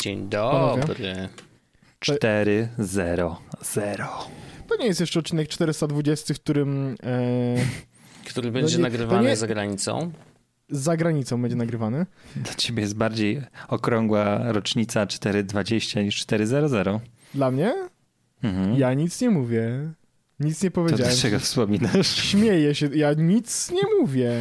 [0.00, 1.28] Dzień dobry.
[2.00, 4.08] 4 0 0.
[4.68, 7.56] To nie jest jeszcze odcinek 420, w którym e,
[8.28, 10.12] Który będzie nie- nagrywany to nie- za granicą.
[10.70, 12.06] za granicą będzie nagrywany.
[12.36, 17.00] Dla ciebie jest bardziej okrągła rocznica 420 niż 400.
[17.34, 17.74] Dla mnie?
[18.42, 18.76] Mhm.
[18.78, 19.90] Ja nic nie mówię.
[20.40, 21.12] Nic nie to powiedziałem.
[21.12, 22.16] dlaczego wspominasz?
[22.16, 24.32] Śmieję się, ja nic nie mówię.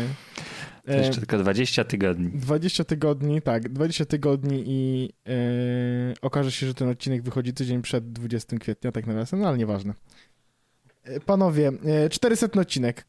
[0.89, 2.29] To E, jeszcze tylko 20 tygodni.
[2.33, 5.33] 20 tygodni, tak, 20 tygodni i e,
[6.21, 9.93] okaże się, że ten odcinek wychodzi tydzień przed 20 kwietnia, tak nawiasem, no ale nieważne.
[11.03, 11.71] E, Panowie,
[12.05, 13.05] e, 400 odcinek.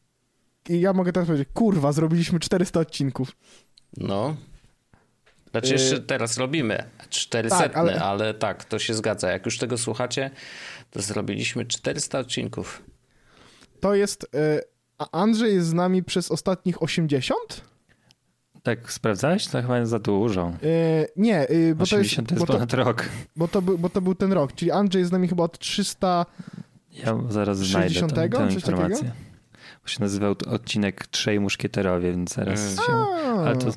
[0.69, 3.31] I ja mogę teraz powiedzieć, kurwa, zrobiliśmy 400 odcinków.
[3.97, 4.35] No.
[5.51, 8.33] Znaczy jeszcze teraz robimy 400, Tak, ale- ale...
[8.33, 9.31] tak, to się zgadza.
[9.31, 10.31] Jak już tego słuchacie,
[10.91, 12.83] to zrobiliśmy 400 odcinków.
[13.79, 14.61] To jest, e,
[14.97, 17.70] a Andrzej jest z nami przez ostatnich 80?
[18.63, 19.47] Tak sprawdzałeś?
[19.47, 20.47] To chyba jest za dużo.
[20.63, 23.09] E, nie, e, bo to, jest, 80 to jest bo, to, ponad rok.
[23.35, 25.59] bo, to był, bo to był ten rok, czyli Andrzej jest z nami chyba od
[25.59, 26.25] 300...
[26.93, 28.13] Ja zaraz znajdę 60?
[28.13, 29.11] tę, informację.
[29.83, 32.75] Bo się nazywał to odcinek Trzej Muszkieterowie, więc zaraz Mm.
[32.77, 32.93] się...
[33.45, 33.71] Ale to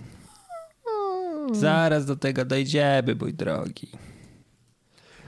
[1.53, 3.89] zaraz do tego dojdziemy, mój drogi.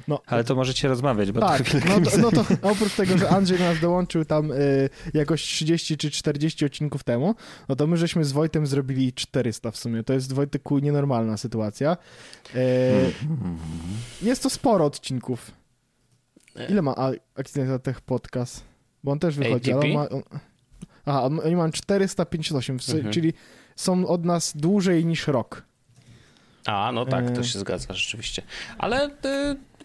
[0.08, 3.28] No, Ale to możecie rozmawiać, bo tak, to no to, no to oprócz tego, że
[3.28, 7.34] Andrzej do nas dołączył tam y, jakoś 30 czy 40 odcinków temu,
[7.68, 10.02] no to my żeśmy z Wojtem zrobili 400 w sumie.
[10.02, 11.96] To jest Wojtyku nienormalna sytuacja.
[12.54, 12.56] E,
[13.22, 13.58] Mhm.
[14.22, 15.50] jest to sporo odcinków.
[16.68, 18.64] Ile ma A- Accidental Tech Podcast?
[19.04, 20.08] Bo on też wychodzi, ale on ma...
[20.08, 20.22] On,
[21.06, 23.12] aha, on, oni mają 458, w Mhm.
[23.14, 23.32] czyli
[23.76, 25.62] są od nas dłużej niż rok.
[26.66, 27.44] A, no tak, to E.
[27.44, 28.42] się zgadza rzeczywiście.
[28.78, 29.10] Ale y,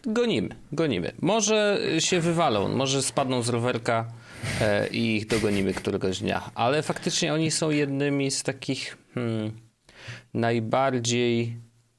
[0.06, 1.12] gonimy, gonimy.
[1.22, 4.06] Może się wywalą, może spadną z rowerka
[4.62, 6.52] e, i ich dogonimy któregoś dnia.
[6.56, 9.52] Ale faktycznie oni są jednymi z takich hmm,
[10.34, 11.58] najbardziej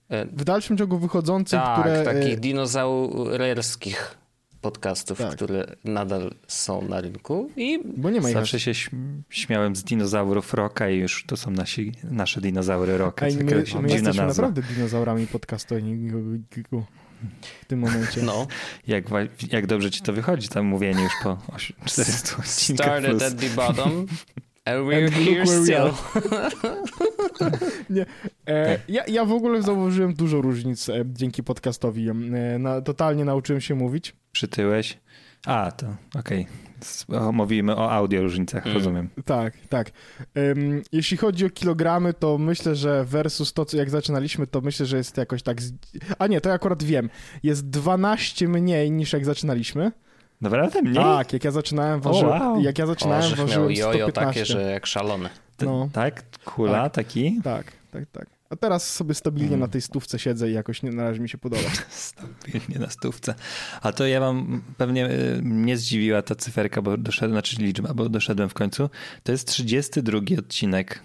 [0.09, 2.03] e, W dalszym ciągu wychodzących, tak, które...
[2.05, 4.19] takich e, dinozaurerskich
[4.61, 5.33] podcastów, Tak.
[5.35, 10.55] które nadal są na rynku i Bo nie ma Zawsze się śm- śmiałem z dinozaurów
[10.55, 13.27] Roka i już to są nasi, nasze dinozaury Roka.
[13.27, 13.55] My, my
[13.93, 14.27] jesteśmy nazwa.
[14.27, 16.11] naprawdę dinozaurami podcastowi
[17.63, 18.23] w tym momencie.
[18.23, 18.47] no,
[18.87, 19.05] Jak,
[19.53, 23.23] jak dobrze ci to wychodzi, tam mówienie już po oś- 400 odcinkach started plus.
[23.23, 24.07] at the bottom
[24.65, 25.93] and we're And here still.
[27.91, 28.07] Nie,
[28.49, 32.09] e, ja, ja w ogóle zauważyłem dużo różnic e, dzięki podcastowi.
[32.09, 32.15] E,
[32.59, 34.15] na, totalnie nauczyłem się mówić.
[34.33, 34.99] Przytyłeś?
[35.47, 35.87] A, to
[36.19, 36.41] okej.
[36.43, 36.62] S- o,
[37.33, 38.79] Mówimy o audio różnicach, Mm.
[38.79, 39.09] rozumiem.
[39.25, 39.91] Tak, tak.
[40.35, 44.87] Em, jeśli chodzi o kilogramy, to myślę, że versus to, co jak zaczynaliśmy, to myślę,
[44.87, 45.63] że jest jakoś tak...
[45.63, 45.73] Z...
[46.19, 47.11] A nie, to ja akurat wiem.
[47.43, 49.93] Jest 12 mniej niż jak zaczynaliśmy.
[50.41, 50.95] Naprawdę mniej?
[50.95, 52.61] Tak, jak ja zaczynałem, ważyłem, wow.
[52.61, 54.13] jak ja zaczynałem, miał ważyłem jojo 115.
[54.27, 55.29] takie, że jak szalony.
[55.57, 55.89] T- no.
[55.93, 56.23] Tak?
[56.45, 56.93] Kula Tak.
[56.95, 57.41] taki?
[57.45, 58.27] Tak, tak, tak.
[58.53, 59.61] A teraz sobie stabilnie Mm.
[59.61, 61.63] na tej stówce siedzę i jakoś nie, na razie mi się podoba.
[61.91, 63.35] Stabilnie na stówce.
[63.83, 68.09] A to ja mam, pewnie y, mnie zdziwiła ta cyferka, bo doszedłem, znaczy liczba, bo
[68.09, 68.91] doszedłem w końcu.
[69.23, 71.03] To jest 32 odcinek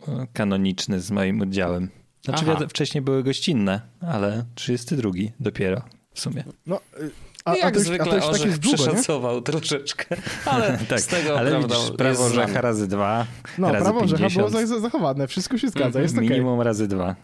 [0.00, 1.90] y, kanoniczny z moim udziałem.
[2.24, 2.66] Znaczy Aha.
[2.68, 5.82] wcześniej były gościnne, ale 32 dopiero
[6.14, 6.44] w sumie.
[6.66, 7.10] No, y,
[7.44, 8.88] a, a, Jak to już, a zwykle to już tak Orzech jest długo, nie?
[8.88, 10.16] przeszacował troszeczkę,
[10.46, 12.24] ale tak, z tego ale prawda, widzisz, jest prawo.
[12.24, 13.26] Orzecha razy dwa,
[13.58, 14.68] No, razy prawo Orzecha było 50.
[14.68, 16.28] za- zachowane, wszystko się zgadza, jest okej.
[16.28, 17.14] minimum razy dwa.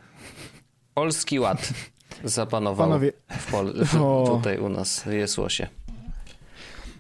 [0.95, 1.69] Polski ład
[2.25, 4.25] zapanował Panowie, w Pol- w, O.
[4.37, 5.67] tutaj u nas w Jesłosie.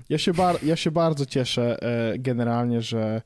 [0.09, 3.23] ja się, bar- ja się bardzo cieszę e, generalnie, że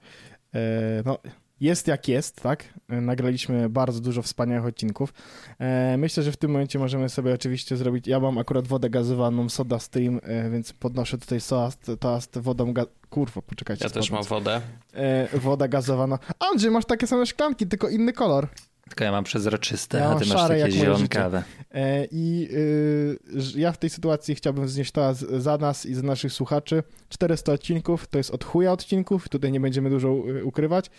[0.55, 0.59] e,
[1.05, 1.19] no,
[1.61, 2.65] jest jak jest, tak?
[2.89, 5.13] Nagraliśmy bardzo dużo wspaniałych odcinków.
[5.59, 9.49] E, myślę, że w tym momencie możemy sobie oczywiście zrobić, ja mam akurat wodę gazowaną,
[9.49, 13.85] soda stream, e, więc podnoszę tutaj toast, toast wodą ga- Kurwa, poczekajcie.
[13.85, 14.61] Ja też mam wodę.
[14.95, 16.19] E, woda gazowana.
[16.51, 18.49] Andrzej, masz takie same szklanki, tylko inny kolor.
[18.89, 21.43] Tylko ja mam przezroczyste, Ja a mam ty masz szare, takie jak moje zielonawe.
[21.75, 23.19] E, I y,
[23.57, 26.83] ja w tej sytuacji chciałbym wznieść to za nas i za naszych słuchaczy.
[27.09, 30.91] 400 odcinków, to jest od chuja odcinków, tutaj nie będziemy dużo y, ukrywać.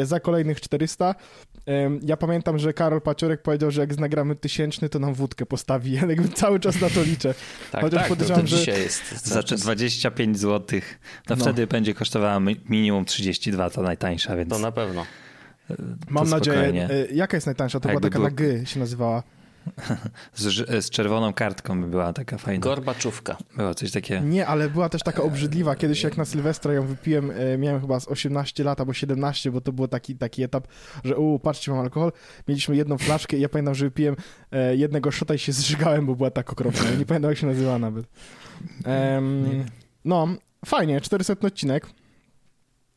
[0.00, 1.14] E, Za kolejnych 400.
[1.66, 5.92] Em, Ja pamiętam, że Karol Paciorek powiedział, że jak nagramy tysięczny, to nam wódkę postawi.
[5.96, 7.34] Ja jakby cały czas na to liczę.
[7.72, 9.60] Tak, Chociaż tak, to, to podejrzewam, że- dzisiaj jest Za te czas.
[9.60, 10.80] 25 zł.
[11.28, 11.44] No, No.
[11.44, 15.06] wtedy będzie kosztowała mi- minimum 32, to najtańsza, więc To na pewno.
[16.08, 16.56] Mam to nadzieję.
[16.56, 16.90] spokojnie.
[16.90, 17.80] e, Jaka jest najtańsza?
[17.80, 19.22] To była taka na G się nazywała.
[20.34, 22.60] Z, z czerwoną kartką by była taka fajna.
[22.60, 23.36] Gorbaczówka.
[23.56, 24.26] Było coś takiego.
[24.26, 25.76] Nie, ale była też taka obrzydliwa.
[25.76, 29.60] Kiedyś jak na Sylwestra ją wypiłem, e, miałem chyba z 18 lat albo 17, bo
[29.60, 30.66] to był taki, taki etap,
[31.04, 32.12] że u, patrzcie, mam alkohol.
[32.48, 34.16] Mieliśmy jedną flaszkę i ja pamiętam, że wypiłem
[34.52, 36.90] e, jednego szota i się zżygałem, bo była tak okropna.
[36.98, 38.06] Nie pamiętam, jak się nazywała nawet.
[38.84, 39.64] Em,
[40.04, 40.28] no,
[40.64, 41.86] fajnie, 400 odcinek.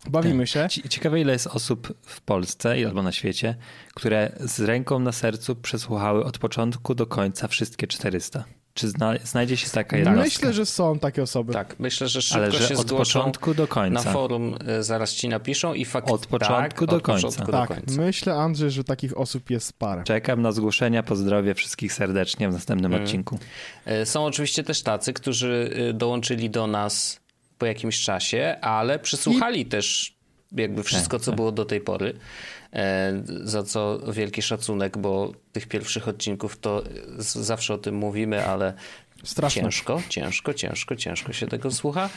[0.10, 0.68] Bawimy się.
[0.90, 3.56] Ciekawe, ile jest osób w Polsce albo na świecie,
[3.94, 8.44] które z ręką na sercu przesłuchały od początku do końca wszystkie 400.
[8.74, 10.24] Czy zna, znajdzie się taka jednostka?
[10.24, 11.54] Myślę, że są takie osoby.
[11.54, 14.04] Tak, myślę, że szybko Ale że się od początku do końca.
[14.04, 16.16] Na forum e, zaraz ci napiszą i faktycznie.
[16.16, 17.28] Od początku tak, do od końca.
[17.28, 18.02] Początku tak, do końca.
[18.02, 20.04] myślę, Andrzej, że takich osób jest parę.
[20.04, 23.04] Czekam na zgłoszenia, pozdrowię wszystkich serdecznie w następnym Mm.
[23.06, 23.40] odcinku.
[23.86, 27.20] E, Są oczywiście też tacy, którzy e, dołączyli do nas
[27.60, 29.66] po jakimś czasie, ale przysłuchali I...
[29.66, 30.16] też
[30.52, 31.36] jakby wszystko, tak, co tak.
[31.36, 32.14] było do tej pory.
[32.74, 36.84] E, Za co wielki szacunek, bo tych pierwszych odcinków to
[37.18, 38.74] zawsze o tym mówimy, ale
[39.24, 39.62] Straszne.
[39.62, 42.10] Ciężko, ciężko, ciężko, ciężko się tego słucha.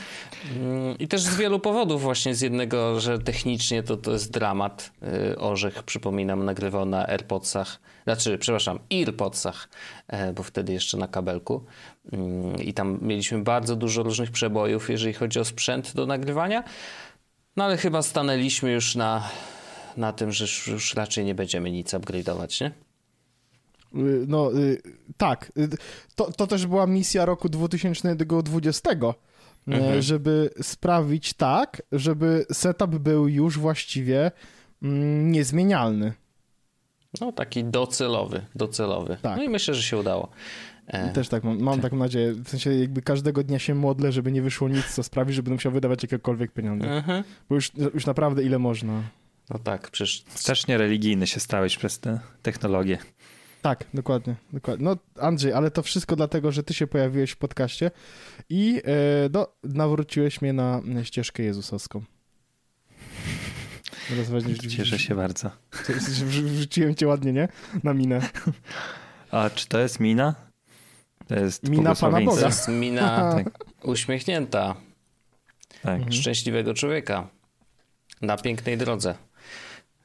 [0.55, 4.91] Mm, I też z wielu powodów, właśnie z jednego, że technicznie to, to jest dramat.
[5.31, 9.69] Y, Orzech, przypominam, nagrywał na AirPodsach, znaczy, przepraszam, EarPodsach,
[10.07, 11.65] e, bo wtedy jeszcze na kabelku.
[12.11, 16.63] Mm, I tam mieliśmy bardzo dużo różnych przebojów, jeżeli chodzi o sprzęt do nagrywania.
[17.55, 19.29] No ale chyba stanęliśmy już na,
[19.97, 22.71] na tym, że już, raczej nie będziemy nic upgrade'ować, nie?
[23.95, 24.81] Y, No y,
[25.17, 25.69] tak, Y,
[26.15, 29.13] to, to też była misja roku 2020, y,
[29.67, 30.01] Mhm.
[30.01, 34.31] żeby sprawić tak, żeby setup był już właściwie
[34.83, 36.13] mm, niezmienialny.
[37.21, 39.17] No taki docelowy, docelowy.
[39.21, 39.37] Tak.
[39.37, 40.29] No i myślę, że się udało.
[40.87, 42.33] E, Też tak mam, mam taką nadzieję.
[42.33, 45.53] W sensie jakby każdego dnia się modlę, żeby nie wyszło nic, co sprawi, że będę
[45.55, 46.87] musiał wydawać jakiekolwiek pieniądze.
[46.91, 47.23] mhm.
[47.49, 49.01] Bo już, już naprawdę ile można.
[49.49, 52.97] No tak, przecież Strasznie religijny się stałeś przez tę technologię.
[53.63, 54.85] Tak, dokładnie, dokładnie.
[54.85, 57.91] No Andrzej, ale to wszystko dlatego, że ty się pojawiłeś w podcaście
[58.49, 58.89] i e,
[59.33, 62.01] no, nawróciłeś mnie na ścieżkę jezusowską.
[64.31, 65.51] Weźmiesz- Cieszę się bardzo.
[66.25, 67.47] Wrzuciłem cię ładnie, nie?
[67.83, 68.21] Na minę.
[69.31, 70.35] A czy to jest mina?
[71.27, 72.35] To jest Mina Pana błogosławieństwo.
[72.35, 72.47] to Boga.
[72.47, 74.75] jest mina Tak, uśmiechnięta,
[75.83, 75.93] tak.
[75.95, 76.11] Mhm.
[76.13, 77.27] szczęśliwego człowieka
[78.21, 79.15] na pięknej drodze.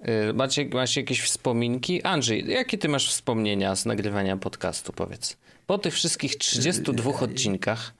[0.00, 2.02] Y, Macie, macie jakieś wspominki?
[2.02, 5.36] Andrzej, jakie ty masz wspomnienia z nagrywania podcastu, powiedz?
[5.66, 7.94] Po tych wszystkich 32 odcinkach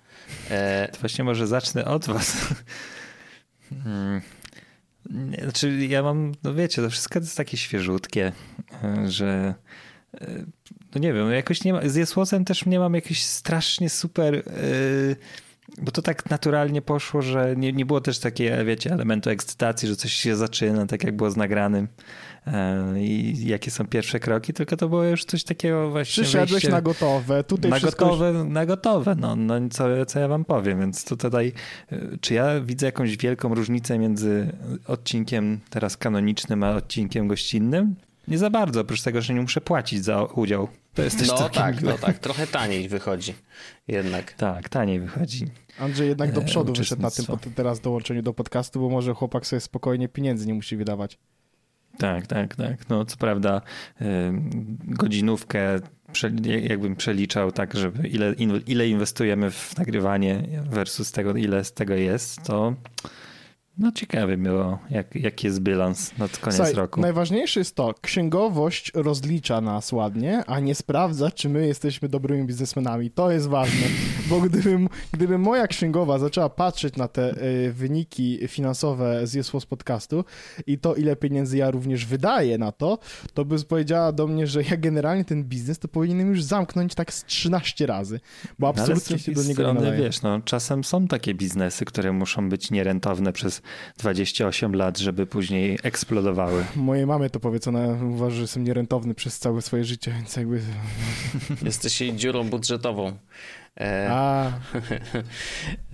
[0.51, 2.37] e, To właśnie może zacznę od was.
[3.85, 4.21] Hmm.
[5.43, 8.33] Znaczy ja mam, no wiecie, to wszystko jest takie świeżutkie,
[8.85, 9.55] e, że
[10.21, 10.45] e,
[10.95, 14.43] no nie wiem, jakoś nie ma, z Jesłosem też nie mam jakiś strasznie super, e,
[15.83, 19.97] bo to tak naturalnie poszło, że nie, nie było też takiej, wiecie, elementu ekscytacji, że
[19.97, 21.89] coś się zaczyna, tak jak było z nagranym
[22.47, 26.71] e, i jakie są pierwsze kroki, tylko to było już coś takiego właśnie Przyszedłeś wejście-
[26.71, 28.05] na gotowe, tutaj na wszystko...
[28.05, 31.53] gotowe, na gotowe, no, no co, co ja wam powiem, więc to tutaj,
[31.93, 34.53] y, czy ja widzę jakąś wielką różnicę między
[34.87, 37.95] odcinkiem teraz kanonicznym, a odcinkiem gościnnym?
[38.29, 40.69] Nie za bardzo, oprócz tego, że nie muszę płacić za udział.
[40.95, 41.93] To jest też no tak, miłe.
[41.93, 43.35] no tak, trochę taniej wychodzi
[43.89, 44.33] jednak.
[44.33, 45.47] Tak, taniej wychodzi.
[45.79, 47.25] Andrzej jednak do e, przodu wyszedł na tym
[47.55, 51.19] teraz dołączeniu do podcastu, bo może chłopak sobie spokojnie pieniędzy nie musi wydawać.
[51.99, 52.89] Tak, tak, tak.
[52.89, 53.61] No co prawda
[54.01, 54.05] y,
[54.85, 55.81] godzinówkę
[56.45, 58.35] jakbym przeliczał tak, żeby ile,
[58.67, 62.75] ile inwestujemy w nagrywanie versus tego, ile z tego jest, to
[63.79, 67.01] no ciekawe było, jak, jaki jest bilans na koniec Słuchaj, roku.
[67.01, 73.11] Najważniejsze jest to, księgowość rozlicza nas ładnie, a nie sprawdza, czy my jesteśmy dobrymi biznesmenami.
[73.11, 73.87] To jest ważne,
[74.29, 79.67] bo gdybym, gdyby moja księgowa zaczęła patrzeć na te y, wyniki finansowe z Jesło z
[79.67, 80.25] podcastu
[80.67, 82.99] i to, ile pieniędzy ja również wydaję na to,
[83.35, 87.13] to by powiedziała do mnie, że ja generalnie ten biznes to powinienem już zamknąć tak
[87.15, 88.21] z 13 razy,
[88.59, 90.03] bo No, absolutnie się drugiej do niego nie strony, nadaje.
[90.03, 93.63] wiesz, no, czasem są takie biznesy, które muszą być nierentowne przez
[93.99, 96.65] 28 lat, żeby później eksplodowały.
[96.77, 100.61] Mojej mamie to powiedz, ona uważa, że jestem nierentowny przez całe swoje życie, więc jakby...
[101.63, 103.19] Jesteś jej dziurą budżetową.
[103.81, 104.47] E, A,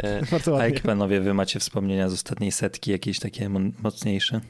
[0.03, 0.69] e, A ładnie.
[0.69, 3.49] jakie panowie wy macie wspomnienia z ostatniej setki, jakieś takie
[3.83, 4.41] mocniejsze?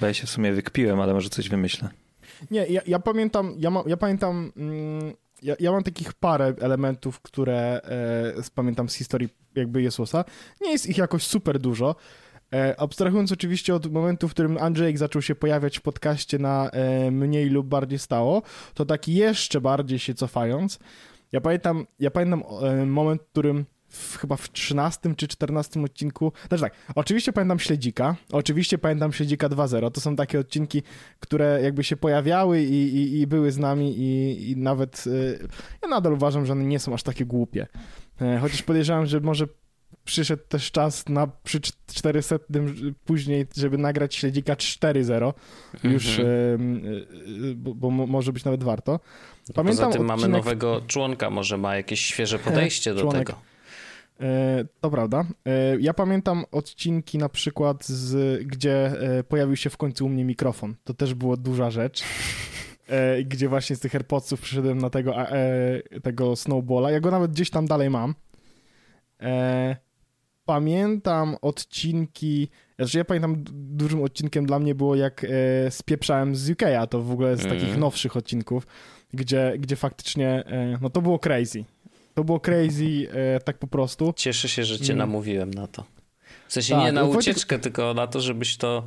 [0.00, 1.88] Bo ja się w sumie wykpiłem, ale może coś wymyślę.
[2.50, 7.20] Nie, ja, ja pamiętam, ja, ma, ja pamiętam, mm, ja, ja mam takich parę elementów,
[7.20, 7.80] które
[8.38, 10.24] e, z- pamiętam z historii jakby Jezusa.
[10.60, 11.96] Nie jest ich jakoś super dużo.
[12.54, 17.10] E, abstrahując oczywiście od momentu, w którym Andrzejek zaczął się pojawiać w podcaście na e,
[17.10, 18.42] mniej lub bardziej stało,
[18.74, 20.78] to tak jeszcze bardziej się cofając,
[21.32, 26.32] ja pamiętam, ja pamiętam e, moment, w którym w, chyba w 13 czy 14 odcinku,
[26.48, 30.82] znaczy tak, oczywiście pamiętam Śledzika, oczywiście pamiętam Śledzika 2.0, to są takie odcinki,
[31.20, 35.04] które jakby się pojawiały i, i, i były z nami i, i nawet
[35.82, 37.66] ja nadal uważam, że one nie są aż takie głupie.
[38.40, 39.46] Chociaż podejrzewam, że może
[40.04, 42.36] przyszedł też czas na przy 400
[43.04, 45.32] później, żeby nagrać Śledzika 4.0
[45.84, 46.86] już, mhm.
[46.86, 46.90] y,
[47.50, 49.00] y, bo, bo mo- może być nawet warto.
[49.54, 53.26] Poza tym mamy odcinek- nowego członka, może ma jakieś świeże podejście do Członek.
[53.26, 53.40] tego.
[54.20, 55.24] E, to prawda.
[55.46, 60.24] E, ja pamiętam odcinki na przykład, z, gdzie e, pojawił się w końcu u mnie
[60.24, 60.74] mikrofon.
[60.84, 62.02] To też była duża rzecz.
[63.24, 65.16] Gdzie właśnie z tych AirPodsów przyszedłem na tego,
[66.02, 66.90] tego snowballa.
[66.90, 68.14] Ja go nawet gdzieś tam dalej mam.
[70.44, 72.48] Pamiętam odcinki,
[72.78, 75.26] znaczy ja pamiętam dużym odcinkiem dla mnie było jak
[75.70, 77.80] spieprzałem z UK, a to w ogóle z takich mm.
[77.80, 78.66] nowszych odcinków,
[79.12, 80.44] gdzie, gdzie faktycznie,
[80.80, 81.64] no to było crazy.
[82.14, 84.12] To było crazy e, tak po prostu.
[84.16, 84.98] Cieszę się, że cię mm.
[84.98, 85.84] namówiłem na to.
[86.48, 88.84] W sensie tak, nie na no ucieczkę, tylko na to, żebyś to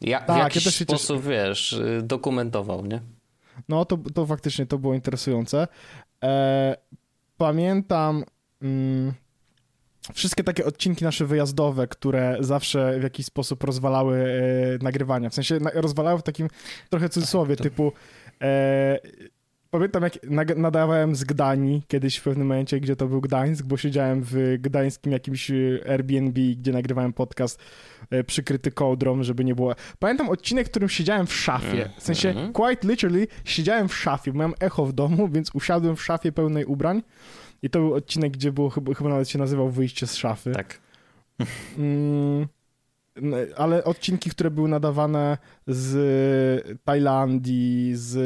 [0.00, 1.30] ja, tak, w jakiś ja sposób, cieszę.
[1.30, 3.00] wiesz, y, dokumentował, nie?
[3.68, 5.68] No, to, to faktycznie to było interesujące.
[6.24, 6.76] E,
[7.36, 8.24] pamiętam
[8.62, 9.12] mm,
[10.14, 15.30] wszystkie takie odcinki nasze wyjazdowe, które zawsze w jakiś sposób rozwalały e, nagrywania.
[15.30, 16.48] W sensie na, rozwalały w takim
[16.90, 17.62] trochę cudzysłowie, to...
[17.62, 17.92] typu
[18.42, 18.98] e,
[19.72, 24.22] Pamiętam, jak nadawałem z Gdanii kiedyś w pewnym momencie, gdzie to był Gdańsk, bo siedziałem
[24.24, 25.54] w gdańskim jakimś e,
[25.88, 27.60] Airbnb, gdzie nagrywałem podcast
[28.10, 29.74] e, przykryty kołdrą, żeby nie było...
[29.98, 31.90] Pamiętam odcinek, w którym siedziałem w szafie.
[31.98, 32.52] W sensie, mhm.
[32.52, 34.32] quite literally, siedziałem w szafie.
[34.32, 37.02] Miałem echo w domu, więc usiadłem w szafie pełnej ubrań
[37.62, 40.52] i to był odcinek, gdzie było, chyba, chyba nawet się nazywał Wyjście z szafy.
[40.52, 40.80] Tak.
[41.78, 42.46] Mm,
[43.56, 48.16] ale odcinki, które były nadawane z Tajlandii, z...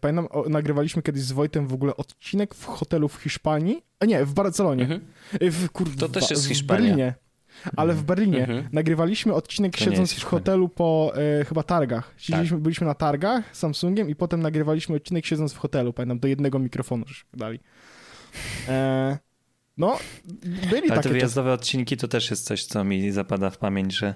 [0.00, 4.34] Pamiętam, nagrywaliśmy kiedyś z Wojtem w ogóle odcinek w hotelu w Hiszpanii, a nie, w
[4.34, 4.82] Barcelonie.
[4.82, 5.00] Mhm.
[5.40, 5.96] W, kur...
[5.96, 6.80] To też jest w Hiszpania.
[6.80, 7.14] Berlinie.
[7.76, 8.68] Ale w Berlinie mhm.
[8.72, 12.14] nagrywaliśmy odcinek to siedząc w hotelu po e, chyba targach.
[12.16, 12.62] Siedzieliśmy, tak.
[12.62, 17.04] Byliśmy na targach Samsungiem i potem nagrywaliśmy odcinek siedząc w hotelu, pamiętam, do jednego mikrofonu
[17.06, 17.60] żeśmy dali.
[18.68, 19.20] E,
[19.80, 19.98] no,
[20.70, 23.96] byli Ale takie te wyjazdowe odcinki to też jest coś, co mi zapada w pamięć,
[23.96, 24.14] że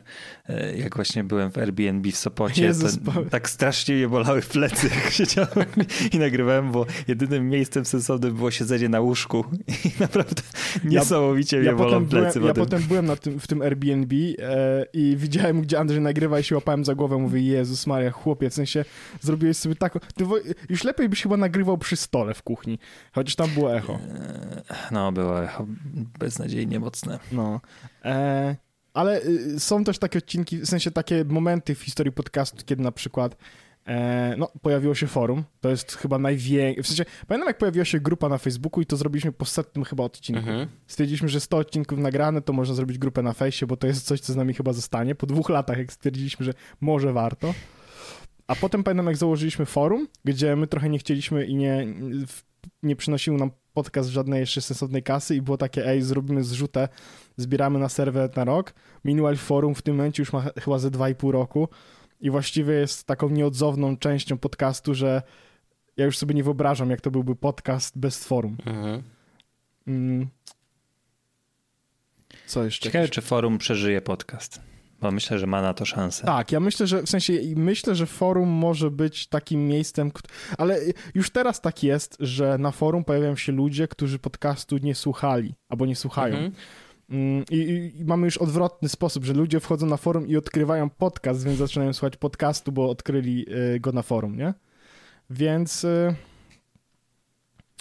[0.48, 4.48] e, jak właśnie byłem w Airbnb w Sopocie, Jezus, to tak strasznie mnie bolały w
[4.48, 5.66] plecy, jak siedziałem
[6.12, 9.44] i nagrywałem, bo jedynym miejscem sensownym było siedzenie na łóżku
[9.84, 10.42] i naprawdę
[10.84, 12.40] niesamowicie ja, mnie ja bolą plecy.
[12.40, 16.40] Byłem, ja potem byłem na tym, w tym Airbnb e, i widziałem, gdzie Andrzej nagrywa
[16.40, 18.84] i się łapałem za głowę, mówię, Jezus Maria, chłopie, w sensie
[19.20, 19.98] zrobiłeś sobie taką...
[20.68, 22.78] Już lepiej byś chyba nagrywał przy stole w kuchni,
[23.12, 23.92] chociaż tam było echo.
[23.94, 25.53] E, no, było echo
[26.18, 27.18] beznadziejnie mocne.
[27.32, 27.60] No.
[28.04, 28.56] E,
[28.94, 32.92] ale y, są też takie odcinki, w sensie takie momenty w historii podcastu, kiedy na
[32.92, 33.36] przykład
[33.86, 35.44] e, no, pojawiło się forum.
[35.60, 36.82] To jest chyba największe.
[36.82, 40.04] W sensie, pamiętam jak pojawiła się grupa na Facebooku i to zrobiliśmy po setnym chyba
[40.04, 40.38] odcinku.
[40.38, 40.68] Mhm.
[40.86, 44.20] Stwierdziliśmy, że 100 odcinków nagrane, to można zrobić grupę na fejsie, bo to jest coś,
[44.20, 45.14] co z nami chyba zostanie.
[45.14, 47.54] Po dwóch latach, jak stwierdziliśmy, że może warto.
[48.46, 51.86] A potem pamiętam, jak założyliśmy forum, gdzie my trochę nie chcieliśmy i nie,
[52.82, 56.88] nie przynosiło nam podcast żadnej jeszcze sensownej kasy i było takie, ej, zrobimy zrzutę,
[57.36, 58.74] zbieramy na serwer na rok.
[59.04, 61.68] Minual Forum w tym momencie już ma chyba ze 2,5 roku
[62.20, 65.22] i właściwie jest taką nieodzowną częścią podcastu, że
[65.96, 68.56] ja już sobie nie wyobrażam, jak to byłby podcast bez forum.
[68.66, 69.02] Mhm.
[69.86, 70.28] Mm.
[72.46, 72.84] Co jeszcze?
[72.84, 74.73] Ciekawe, czy forum przeżyje podcast.
[75.00, 76.24] Bo myślę, że ma na to szansę.
[76.26, 80.12] Tak, ja myślę, że w sensie myślę, że forum może być takim miejscem,
[80.58, 80.78] ale
[81.14, 85.86] już teraz tak jest, że na forum pojawiają się ludzie, którzy podcastu nie słuchali albo
[85.86, 86.34] nie słuchają.
[86.34, 86.52] Mhm.
[87.10, 91.44] Mm, I, I, mamy już odwrotny sposób, że ludzie wchodzą na forum i odkrywają podcast,
[91.44, 94.54] więc zaczynają słuchać podcastu, bo odkryli y, go na forum, nie?
[95.30, 96.14] Więc y,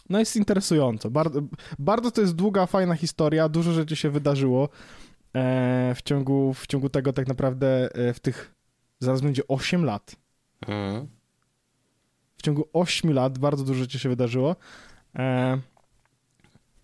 [0.10, 1.12] no jest interesująco.
[1.12, 1.42] Bardzo,
[1.80, 4.70] bardzo to jest długa, fajna historia, dużo rzeczy się wydarzyło.
[5.36, 8.56] E, w ciągu, w ciągu tego tak naprawdę e, w tych,
[9.00, 10.16] zaraz będzie 8 lat.
[10.68, 11.08] Mhm.
[12.38, 14.56] W ciągu 8 lat bardzo dużo rzeczy się wydarzyło.
[15.16, 15.50] E,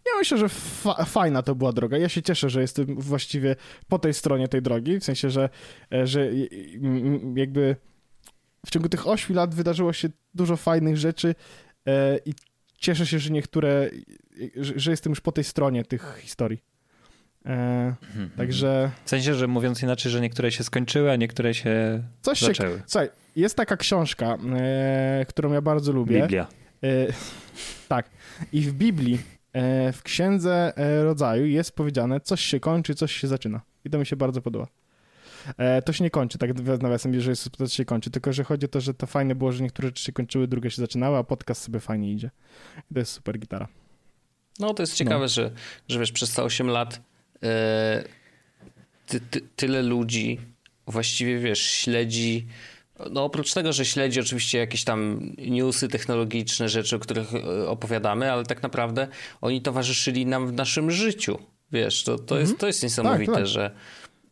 [0.05, 1.97] ja myślę, że fa fajna to była droga.
[1.97, 3.55] Ja się cieszę, że jestem właściwie
[3.87, 5.49] po tej stronie tej drogi, w sensie, że,
[6.03, 6.31] że
[7.35, 7.75] jakby
[8.65, 11.35] w ciągu tych 8 lat wydarzyło się dużo fajnych rzeczy
[12.25, 12.33] i
[12.77, 13.89] cieszę się, że niektóre,
[14.55, 16.68] że jestem już po tej stronie tych historii.
[17.46, 17.50] E,
[18.01, 18.29] mhm.
[18.38, 18.91] także...
[19.05, 22.77] W sensie, że mówiąc inaczej, że niektóre się skończyły, a niektóre się Coś zaczęły.
[22.77, 22.84] Się...
[22.88, 26.22] Słuchaj, jest taka książka, e, którą ja bardzo lubię.
[26.22, 26.48] Biblia.
[26.84, 26.88] E,
[27.88, 28.10] tak.
[28.53, 29.19] I w Biblii,
[29.53, 33.62] e, w Księdze e, Rodzaju jest powiedziane, coś się kończy, coś się zaczyna.
[33.86, 34.67] I to mi się bardzo podoba.
[35.58, 36.50] E, to się nie kończy, tak
[36.81, 39.51] nawiasem, że jest, to się kończy, tylko że chodzi o to, że to fajne było,
[39.51, 42.29] że niektóre rzeczy się kończyły, drugie się zaczynały, a podcast sobie fajnie idzie.
[42.91, 43.67] I to jest super gitara.
[44.60, 45.27] No to jest ciekawe, no.
[45.27, 45.51] że,
[45.88, 47.01] że wiesz, przez te 8 lat
[49.05, 50.39] ty, ty, tyle ludzi
[50.88, 52.48] właściwie, wiesz, śledzi
[53.12, 58.31] no oprócz tego, że śledzi oczywiście jakieś tam newsy technologiczne, rzeczy, o których e, opowiadamy,
[58.31, 59.08] ale tak naprawdę
[59.41, 61.39] oni towarzyszyli nam w naszym życiu.
[61.72, 62.60] Wiesz, to, to, jest, mhm.
[62.60, 63.48] to jest niesamowite, tak, tak.
[63.48, 63.72] że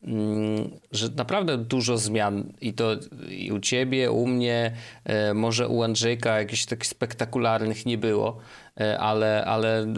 [0.04, 2.96] mm, że naprawdę dużo zmian i to
[3.30, 8.38] i u ciebie, u mnie, e, może u Andrzejka jakichś takich spektakularnych nie było,
[8.80, 9.94] e, ale, ale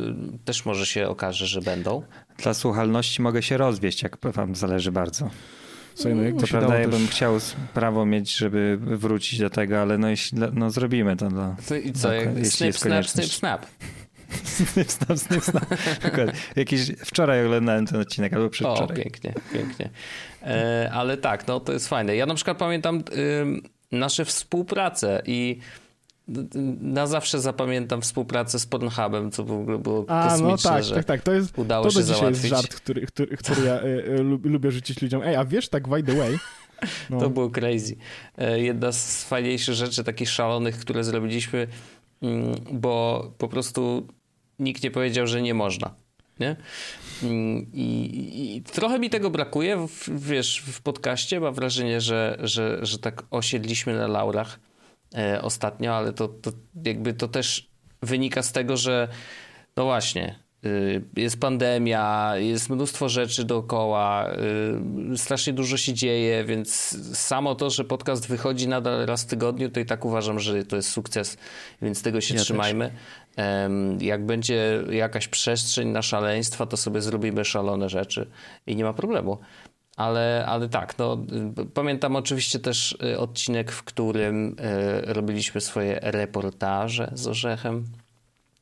[0.45, 2.03] też może się okaże, że będą.
[2.43, 5.29] Dla słuchalności mogę się rozwieść, jak wam zależy bardzo.
[5.95, 7.15] Słuchaj, no jakby To się prawda, ja bym też...
[7.15, 7.37] chciał
[7.73, 11.29] prawo mieć, żeby wrócić do tego, ale no, jeśli, no zrobimy to.
[11.29, 13.65] Dla, To I co, jak jeśli snip, jest snap, snip, snap.
[14.43, 15.65] Snip, snap, snip, snap.
[16.55, 18.97] Jakiś, wczoraj oglądałem ten odcinek, albo O, przedwczoraj.
[18.97, 19.89] pięknie, pięknie.
[20.43, 22.15] E, ale tak, no to jest fajne.
[22.15, 23.03] Ja na przykład pamiętam
[23.41, 25.88] ym, nasze współprace i y,
[26.81, 31.21] na zawsze zapamiętam współpracę z Pornhubem, co w ogóle było A, no tak, tak, tak.
[31.21, 32.49] To, jest, udało to się dzisiaj jest załatwić.
[32.49, 35.21] żart, który, który, który ja y, lub- lubię rzucić ludziom.
[35.23, 36.37] Ej, a wiesz, tak by the way...
[37.09, 37.95] No, To było crazy.
[38.37, 41.67] E, Jedna z fajniejszych rzeczy, takich szalonych, które zrobiliśmy,
[42.21, 44.07] mm, bo po prostu
[44.59, 45.95] nikt nie powiedział, że nie można.
[46.39, 46.55] Nie?
[47.23, 51.39] Mm, I, i, trochę mi tego brakuje, w, wiesz, w podcaście.
[51.39, 54.59] Mam wrażenie, że, że, że tak osiedliśmy na laurach
[55.41, 56.51] ostatnio, ale to, to
[56.85, 57.69] jakby to też
[58.01, 59.07] wynika z tego, że
[59.77, 64.29] no właśnie, y, jest pandemia, jest mnóstwo rzeczy dookoła,
[65.13, 66.69] y, strasznie dużo się dzieje, więc
[67.17, 70.75] samo to, że podcast wychodzi nadal raz w tygodniu, to i tak uważam, że to
[70.75, 71.37] jest sukces,
[71.81, 72.91] więc tego się Ja trzymajmy.
[73.35, 78.27] Em, Jak będzie jakaś przestrzeń na szaleństwa, to sobie zrobimy szalone rzeczy
[78.67, 79.37] i nie ma problemu.
[79.99, 81.17] Ale, ale tak, no,
[81.73, 87.85] pamiętam oczywiście też y, odcinek, w którym y, robiliśmy swoje reportaże z Orzechem.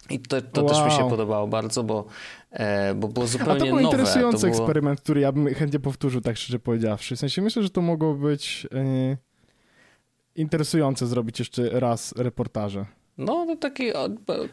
[0.09, 1.09] I to, to też mi się Wow.
[1.09, 2.05] podobało bardzo, bo,
[2.51, 3.83] e, bo było zupełnie to był nowe.
[3.83, 4.57] interesujący to było...
[4.59, 7.15] eksperyment, który ja bym chętnie powtórzył, tak szczerze powiedziawszy.
[7.15, 9.17] W sensie myślę, że to mogło być e,
[10.35, 12.85] interesujące zrobić jeszcze raz reportaże.
[13.17, 13.91] No, to taki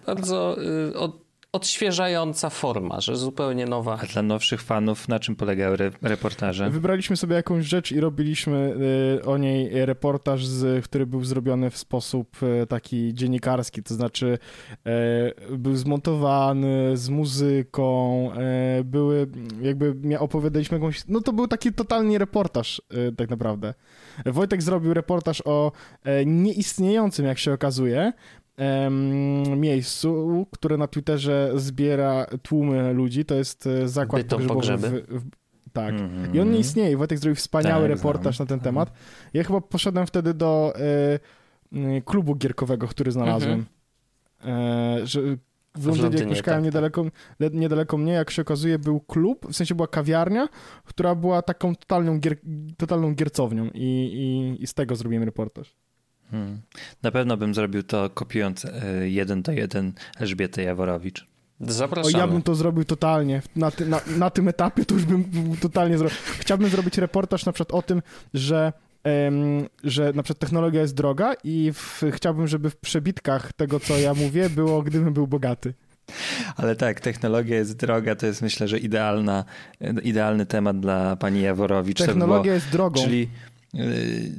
[0.07, 1.24] bardzo y, od,
[1.55, 3.99] odświeżająca forma, że zupełnie nowa.
[4.03, 6.71] A dla nowszych fanów, na czym polegały re reportaże?
[6.71, 8.77] Wybraliśmy sobie jakąś rzecz i robiliśmy
[9.21, 14.39] e, o niej reportaż, z, który był zrobiony w sposób e, taki dziennikarski, to znaczy
[14.87, 19.27] e, był zmontowany z muzyką, e, były
[19.63, 23.75] jakby opowiadaliśmy jakąś, no to był taki totalnie reportaż e, tak naprawdę.
[24.27, 25.73] Wojtek zrobił reportaż o
[26.05, 28.13] e, nieistniejącym, jak się okazuje,
[29.57, 35.19] miejscu, które na Twitterze zbiera tłumy ludzi, to jest e, zakład Bytom pogrzebowy pogrzeby.
[35.21, 35.31] w, w,
[35.73, 35.95] tak.
[35.95, 36.35] Mhm.
[36.35, 36.97] I on nie istnieje.
[36.97, 38.47] Wojtek zrobił wspaniały Tak, reportaż znam.
[38.47, 38.93] na ten temat.
[39.35, 41.19] Ja chyba poszedłem wtedy do e,
[41.97, 43.65] y, klubu gierkowego, który znalazłem.
[44.45, 45.21] E, że
[45.77, 47.05] w Londynie, jak Londynie, mieszkałem tak, niedaleko,
[47.41, 50.49] le- niedaleko mnie, jak się okazuje, był klub, w sensie była kawiarnia,
[50.85, 52.37] która była taką totalną, gier,
[52.77, 55.77] totalną giercownią i, i, i z tego zrobiłem reportaż.
[56.35, 56.61] Hmm.
[57.03, 61.27] Na pewno bym zrobił to kopiując e, jeden do jeden Elżbietę Jaworowicz.
[61.69, 62.19] O, Zapraszamy.
[62.19, 63.43] ja bym to zrobił totalnie.
[63.57, 65.25] Na, ty, na, na tym etapie to już bym
[65.61, 66.17] totalnie zrobił.
[66.39, 68.03] Chciałbym zrobić reportaż na przykład o tym,
[68.35, 68.73] że,
[69.05, 73.99] em, że na przykład technologia jest droga i w, chciałbym, żeby w przebitkach tego, co
[73.99, 75.75] ja mówię, było, gdybym był bogaty.
[76.57, 79.45] Ale tak, technologia jest droga, to jest myślę, że idealna,
[80.03, 81.99] idealny temat dla pani Jaworowicz.
[81.99, 83.05] By Technologia było- jest drogą.
[83.05, 83.29] Czyli
[83.75, 84.33] y,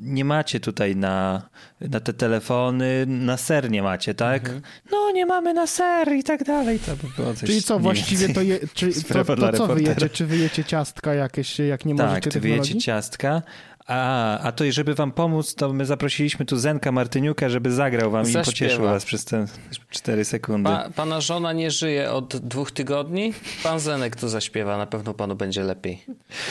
[0.00, 1.42] nie macie tutaj na,
[1.80, 4.42] na te telefony, na ser nie macie, tak?
[4.44, 4.62] Mhm.
[4.90, 6.78] No, nie mamy na ser i tak dalej.
[6.78, 8.90] To by było coś Czyli co, właściwie to, je, czy,
[9.24, 10.08] to, dla to co wyjecie?
[10.08, 12.60] Czy wyjecie ciastka jakieś, jak nie Tak, możecie technologii?
[12.60, 13.42] wyjecie ciastka.
[13.86, 18.10] A, a to i żeby wam pomóc, to my zaprosiliśmy tu Zenka Martyniuka, żeby zagrał
[18.10, 18.44] wam i Zaśpiewa.
[18.44, 19.46] pocieszył was przez te
[19.90, 20.70] cztery sekundy.
[20.70, 23.34] Pa, pana żona nie żyje od dwóch tygodni.
[23.62, 26.04] Pan Zenek tu zaśpiewa, na pewno panu będzie lepiej.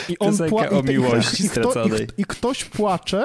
[0.08, 1.90] I on pła- o i miłości i, kto, i.
[2.20, 3.24] I ktoś płacze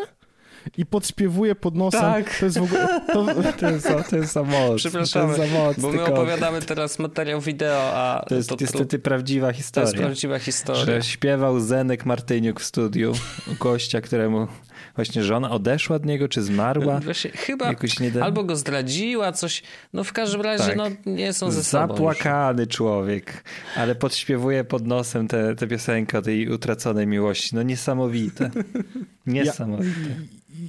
[0.78, 2.01] i podśpiewuje pod nosem.
[2.01, 2.39] Tak.
[2.39, 3.01] To jest w ogóle...
[3.13, 3.25] To,
[3.60, 4.75] To jest, za- to jest za moc.
[4.78, 8.49] Przepraszamy, to jest za moc, Bo my tylko- opowiadamy teraz materiał wideo, a To jest
[8.49, 10.01] to, niestety prawdziwa to jest historia.
[10.01, 10.86] prawdziwa historia.
[10.86, 13.13] Że śpiewał Zenek Martyniuk w studiu
[13.51, 14.47] u gościa, któremu
[14.95, 16.99] właśnie żona odeszła od niego, czy zmarła.
[16.99, 18.25] Właśnie, chyba Jakoś nie da...
[18.25, 19.63] albo go zdradziła, coś.
[19.93, 20.77] No w każdym razie Tak.
[20.77, 21.84] no, nie są ze sobą.
[21.84, 21.91] już.
[21.91, 23.43] Zapłakany człowiek,
[23.75, 27.55] ale podśpiewuje pod nosem tę te, piosenkę o tej utraconej miłości.
[27.55, 28.51] No niesamowite.
[29.27, 30.10] Niesamowite.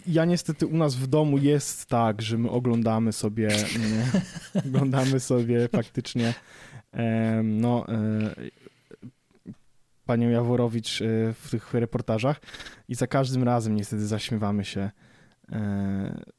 [0.06, 4.20] ja niestety u nas w domu jest tak, że my oglądamy sobie, nie,
[4.66, 6.34] oglądamy sobie faktycznie
[7.42, 8.34] no, e,
[10.06, 12.40] panią Jaworowicz e, w tych reportażach
[12.88, 14.90] i za każdym razem niestety zaśmiewamy się
[15.52, 16.35] e,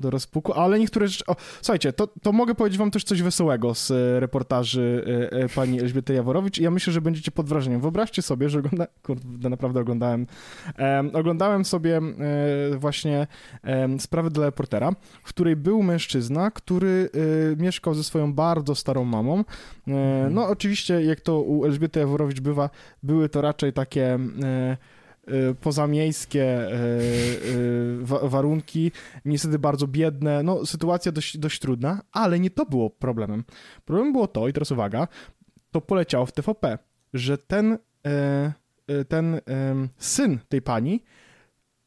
[0.00, 1.24] do rozpuku, ale niektóre rzeczy...
[1.26, 5.48] O, słuchajcie, to, to mogę powiedzieć wam też coś wesołego z e, reportaży e, e,
[5.48, 7.80] pani Elżbiety Jaworowicz i ja myślę, że będziecie pod wrażeniem.
[7.80, 8.86] Wyobraźcie sobie, że ogląda...
[9.02, 10.26] Kurde, naprawdę oglądałem.
[10.78, 12.14] Um, oglądałem sobie um,
[12.78, 13.26] właśnie
[13.64, 17.10] um, sprawę dla reportera, w której był mężczyzna, który
[17.56, 19.44] mieszkał ze swoją bardzo starą mamą.
[19.88, 20.34] Mhm.
[20.34, 22.70] No oczywiście, jak to u Elżbiety Jaworowicz bywa,
[23.02, 24.18] były to raczej takie
[25.60, 26.74] pozamiejskie y,
[28.24, 28.92] y, warunki,
[29.24, 33.44] niestety bardzo biedne, no sytuacja dość, dość trudna, ale nie to było problemem.
[33.84, 35.08] Problemem było to, i teraz uwaga,
[35.70, 36.78] to poleciało w TVP,
[37.14, 37.78] że ten,
[39.08, 39.40] ten
[39.98, 41.02] syn tej pani,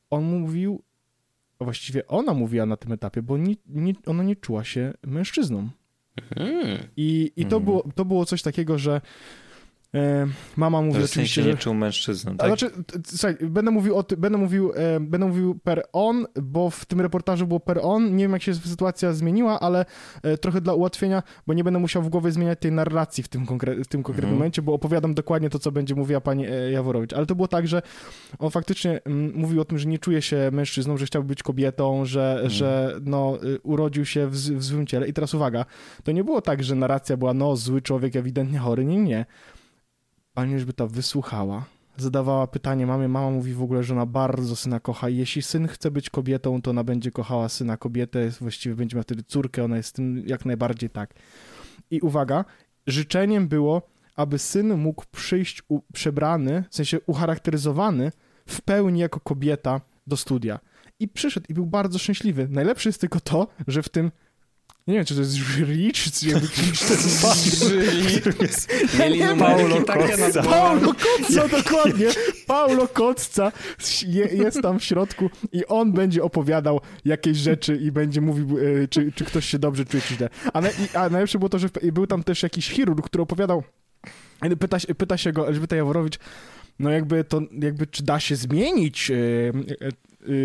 [0.09, 0.83] on mówił,
[1.59, 5.69] właściwie ona mówiła na tym etapie, bo nie, nie, ona nie czuła się mężczyzną.
[6.35, 6.77] Hmm.
[6.97, 7.65] I, i to, hmm.
[7.65, 9.52] było, to było coś takiego, że E,
[10.57, 11.49] mama mówi że oczywiście, że...
[11.49, 12.47] nie czuł mężczyzną, tak?
[12.47, 12.71] Znaczy,
[13.05, 17.01] słuchaj, będę mówił, o ty, będę, mówił, e, będę mówił per on, bo w tym
[17.01, 18.15] reportażu było per on.
[18.15, 19.85] Nie wiem, jak się sytuacja zmieniła, ale
[20.23, 23.45] e, trochę dla ułatwienia, bo nie będę musiał w głowie zmieniać tej narracji w tym,
[23.45, 24.33] konkre- w tym konkretnym mhm.
[24.33, 27.13] momencie, bo opowiadam dokładnie to, co będzie mówiła pani Jaworowicz.
[27.13, 27.81] Ale to było tak, że
[28.39, 32.05] on faktycznie m, mówił o tym, że nie czuje się mężczyzną, że chciałby być kobietą,
[32.05, 32.49] że, mhm.
[32.49, 35.07] że no, urodził się w, w złym ciele.
[35.07, 35.65] I teraz uwaga,
[36.03, 38.85] to nie było tak, że narracja była, no, zły człowiek, ewidentnie chory.
[38.85, 39.25] Nie, nie
[40.35, 41.65] Elżbieta wysłuchała,
[41.97, 43.07] zadawała pytanie mamie.
[43.07, 46.61] Mama mówi w ogóle, że ona bardzo syna kocha i jeśli syn chce być kobietą,
[46.61, 50.45] to ona będzie kochała syna kobietę, właściwie będzie miała wtedy córkę, ona jest tym jak
[50.45, 51.13] najbardziej tak.
[51.91, 52.45] I uwaga,
[52.87, 53.81] życzeniem było,
[54.15, 58.11] aby syn mógł przyjść u, przebrany, w sensie ucharakteryzowany
[58.45, 60.59] w pełni jako kobieta do studia.
[60.99, 62.47] I przyszedł i był bardzo szczęśliwy.
[62.49, 64.11] Najlepsze jest tylko to, że w tym
[64.87, 68.49] nie wiem, czy to jest jury, czy to jest jury.
[68.99, 70.43] Mieli Paulo Kotca.
[70.43, 72.07] Paulo Kotca, dokładnie.
[72.47, 73.51] Paulo Kotca
[74.31, 79.11] jest tam w środku i on będzie opowiadał jakieś rzeczy i będzie mówił, e, czy,
[79.11, 80.29] czy ktoś się dobrze czuje, czy źle.
[80.53, 83.63] A, na, a najlepsze było to, że był tam też jakiś chirurg, który opowiadał,
[84.59, 86.19] pyta, pyta się go Elżbieta Jaworowicz,
[86.79, 89.91] no jakby to, jakby czy da się zmienić e, Y,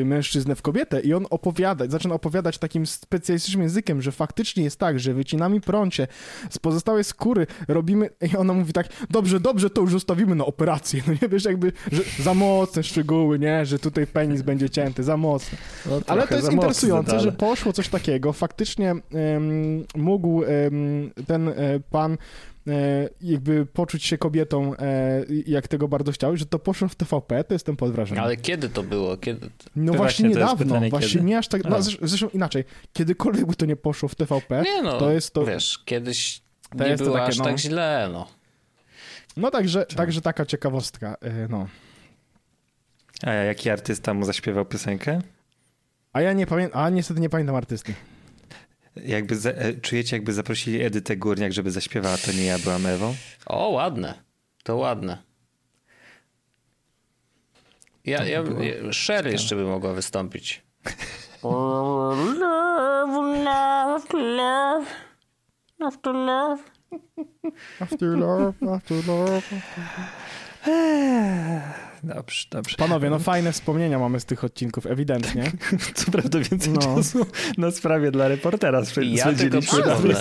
[0.05, 5.01] mężczyznę w kobietę i on opowiada, zaczyna opowiadać takim specjalistycznym językiem, że faktycznie jest tak,
[5.01, 6.07] że wycinamy prącie,
[6.51, 11.03] z pozostałej skóry robimy i ona mówi tak, dobrze, dobrze, to już zostawimy na operację,
[11.07, 15.17] no nie wiesz, jakby, że za mocne szczegóły, nie, że tutaj penis będzie cięty, za
[15.17, 15.59] mocne.
[15.87, 21.57] No, Ale to jest interesujące, że poszło coś takiego, faktycznie um, mógł um, ten um,
[21.91, 22.58] pan E,
[23.20, 27.54] jakby poczuć się kobietą, e, jak tego bardzo chciał, że to poszło w TVP, to
[27.54, 28.24] jestem pod wrażeniem.
[28.24, 29.16] Ale kiedy to było?
[29.16, 29.50] Kiedy...
[29.76, 31.24] No właśnie, właśnie niedawno, pytanie, właśnie kiedy?
[31.24, 34.98] nie aż tak, no, zresztą inaczej, kiedykolwiek by to nie poszło w TVP, nie no,
[34.98, 35.44] to jest to...
[35.44, 36.42] wiesz, kiedyś
[36.78, 38.28] to nie jest było takie, aż no, tak źle, no.
[39.37, 41.66] No także, także taka ciekawostka, e, no.
[43.22, 45.20] A jaki artysta mu zaśpiewał piosenkę?
[46.12, 47.94] A ja nie pamiętam, a niestety nie pamiętam artysty.
[49.06, 53.14] Jakby za, e, czujecie, jakby zaprosili Edytę Górniak, żeby zaśpiewała To nie ja byłam Ewą?
[53.46, 54.14] O, ładne.
[54.62, 55.18] To ładne.
[58.04, 58.42] Ja, ja,
[58.92, 60.62] Sher jeszcze by mogła wystąpić.
[61.42, 64.87] love, love, love.
[65.80, 66.62] After love.
[67.80, 69.42] After love, after love.
[72.02, 72.76] Dobrze, dobrze.
[72.76, 75.52] Panowie, no fajne wspomnienia mamy z tych odcinków, ewidentnie.
[75.94, 76.80] Co prawda więcej no.
[76.80, 77.26] czasu
[77.58, 80.14] na sprawie dla reportera Ja tylko przypomnę,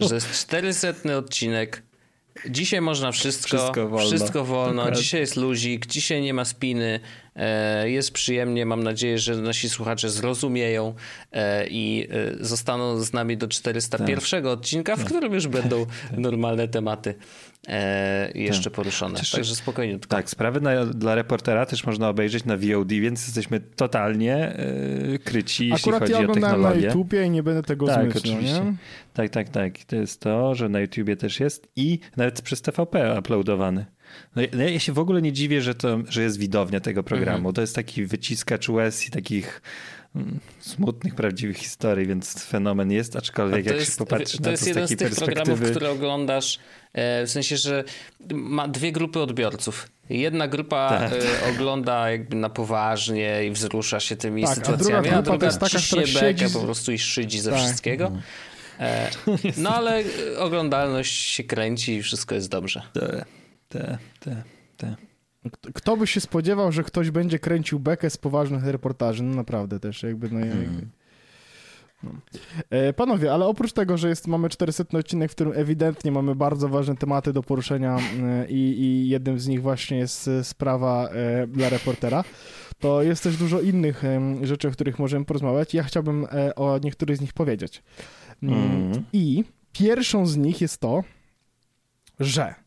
[0.00, 1.82] że jest 400 odcinek,
[2.48, 4.08] Dzisiaj można wszystko, wszystko wolno.
[4.08, 4.90] Wszystko wolno.
[4.90, 7.00] Dzisiaj jest luzik, dzisiaj nie ma spiny,
[7.84, 8.66] jest przyjemnie.
[8.66, 10.94] Mam nadzieję, że nasi słuchacze zrozumieją
[11.32, 12.08] e, i
[12.40, 14.52] e, zostaną z nami do 401 tak.
[14.52, 15.06] odcinka, w tak.
[15.06, 15.86] którym już będą
[16.18, 17.14] normalne tematy
[18.34, 18.72] jeszcze tak.
[18.72, 19.18] poruszone.
[19.18, 19.98] Też, Także spokojnie.
[19.98, 24.56] Tak, sprawy na, dla reportera też można obejrzeć na VOD, więc jesteśmy totalnie
[25.24, 26.56] kryci, jeśli Akurat chodzi ja o technologię.
[26.56, 28.64] Akurat ja na YouTubie i nie będę tego tak, zmyślał, oczywiście.
[28.64, 28.74] Nie?
[29.14, 29.78] Tak, tak, tak.
[29.86, 33.86] To jest to, że na YouTubie też jest i nawet przez TVP uploadowany.
[34.36, 37.36] No, no ja się w ogóle nie dziwię, że, to, że jest widownia tego programu.
[37.36, 37.54] Mhm.
[37.54, 39.62] To jest taki wyciskacz łez i takich
[40.16, 44.56] mm, smutnych, prawdziwych historii, więc fenomen jest, aczkolwiek jak jest, się popatrzy to na to
[44.56, 44.96] z takiej perspektywy...
[44.96, 46.58] To jest jeden z tych programów, które oglądasz
[46.92, 47.84] e, w sensie, że
[48.34, 49.88] ma dwie grupy odbiorców.
[50.10, 51.12] Jedna grupa tak.
[51.12, 55.38] E, ogląda jakby na poważnie i wzrusza się tymi tak, sytuacjami, a druga, a druga
[55.38, 56.44] to jest taka, która siedzi...
[56.52, 57.60] po prostu i szydzi ze tak.
[57.60, 58.04] wszystkiego.
[58.04, 58.22] Mhm.
[58.80, 59.10] E,
[59.56, 60.02] no ale
[60.38, 62.82] oglądalność się kręci i wszystko jest dobrze.
[63.74, 64.42] Te, te,
[64.76, 64.96] te.
[65.74, 69.22] Kto by się spodziewał, że ktoś będzie kręcił bekę z poważnych reportaży?
[69.22, 70.64] No naprawdę też jakby, no, jakby.
[70.64, 70.90] Hmm.
[72.02, 72.10] No.
[72.70, 76.68] E, panowie, ale oprócz tego, że jest, mamy 400 odcinek, w którym ewidentnie mamy bardzo
[76.68, 81.08] ważne tematy do poruszenia e, i, jednym z nich właśnie jest sprawa
[81.48, 82.24] dla reportera,
[82.78, 84.02] to jest też dużo innych
[84.42, 85.74] rzeczy, o których możemy porozmawiać.
[85.74, 87.82] Ja chciałbym e, o niektórych z nich powiedzieć.
[88.42, 89.04] Mm, Mhm.
[89.12, 91.04] I pierwszą z nich jest to,
[92.20, 92.63] że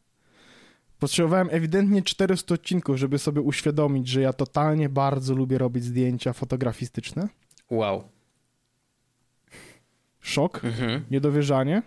[1.00, 7.28] potrzebowałem ewidentnie 400 odcinków, żeby sobie uświadomić, że ja totalnie bardzo lubię robić zdjęcia fotografistyczne.
[7.70, 8.04] Wow.
[10.22, 11.06] Szok, Mhm.
[11.12, 11.82] niedowierzanie.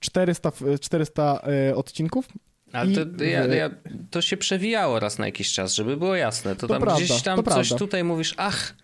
[0.00, 2.28] 400, f- 400 e, odcinków.
[2.72, 3.70] Ale I to, ja, w- ja,
[4.10, 6.54] to się przewijało raz na jakiś czas, żeby było jasne.
[6.56, 7.76] To, To tam prawda, gdzieś tam coś prawda.
[7.76, 8.74] tutaj mówisz, ach,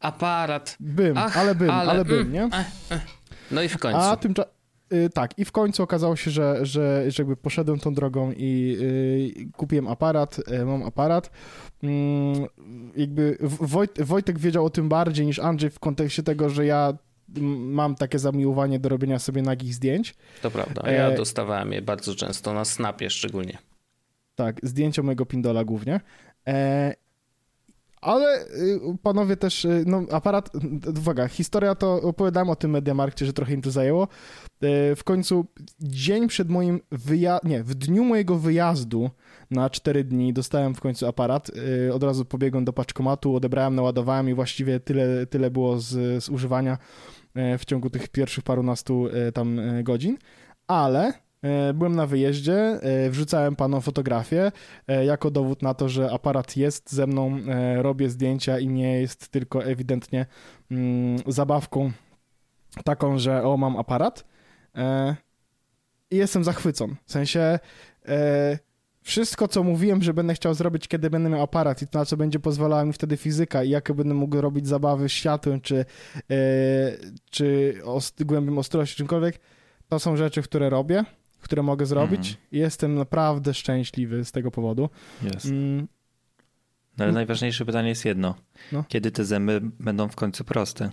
[0.00, 0.76] aparat.
[0.80, 2.48] Bym, Ach, ale bym, ale, ale, bym, mm, nie?
[3.50, 3.98] No i w końcu.
[4.00, 4.52] A tymczasem.
[5.14, 9.52] Tak, i w końcu okazało się, że, że, że jakby poszedłem tą drogą i y,
[9.56, 11.30] kupiłem aparat, y, mam aparat.
[11.82, 12.46] Mm,
[12.96, 16.94] jakby Wojt, Wojtek wiedział o tym bardziej niż Andrzej w kontekście tego, że ja
[17.58, 20.14] mam takie zamiłowanie do robienia sobie nagich zdjęć.
[20.42, 20.90] To prawda.
[20.90, 23.58] Ja E, dostawałem je bardzo często, na snapie szczególnie.
[24.34, 26.00] Tak, zdjęcia mojego Pindola głównie.
[26.46, 26.94] E,
[28.00, 30.50] ale y, panowie też, y, no aparat,
[30.98, 34.08] uwaga, historia to opowiadałem o tym Mediamarkcie, że trochę im to zajęło.
[34.62, 35.46] E, w końcu
[35.80, 39.10] dzień przed moim wyjazdem, nie, w dniu mojego wyjazdu
[39.50, 41.50] na 4 dni dostałem w końcu aparat.
[41.92, 46.78] Od razu pobiegłem do paczkomatu, odebrałem, naładowałem i właściwie tyle, tyle było z, z używania
[47.34, 50.18] w ciągu tych pierwszych parunastu tam godzin.
[50.66, 51.12] Ale
[51.74, 54.52] Byłem na wyjeździe, e, wrzucałem panom fotografię
[54.88, 59.00] e, jako dowód na to, że aparat jest ze mną, e, robię zdjęcia i nie
[59.00, 60.26] jest tylko ewidentnie
[60.70, 61.92] mm, zabawką
[62.84, 64.24] taką, że o, mam aparat.
[64.76, 65.16] E,
[66.10, 66.96] I jestem zachwycony.
[67.04, 67.58] W sensie
[68.08, 68.58] e,
[69.02, 72.40] wszystko, co mówiłem, że będę chciał zrobić, kiedy będę miał aparat i na co będzie
[72.40, 75.84] pozwalała mi wtedy fizyka i jakie będę mógł robić zabawy światłem, czy,
[76.30, 76.36] e,
[77.30, 77.74] czy
[78.20, 79.40] głębią ostrości, czymkolwiek,
[79.88, 81.04] to są rzeczy, które robię,
[81.40, 82.36] które mogę zrobić Mhm.
[82.52, 84.88] i jestem naprawdę szczęśliwy z tego powodu.
[85.22, 85.46] Jest.
[85.46, 85.88] Mm,
[86.98, 88.34] No ale najważniejsze pytanie jest jedno.
[88.72, 88.84] No.
[88.88, 90.90] Kiedy te zęby będą w końcu proste?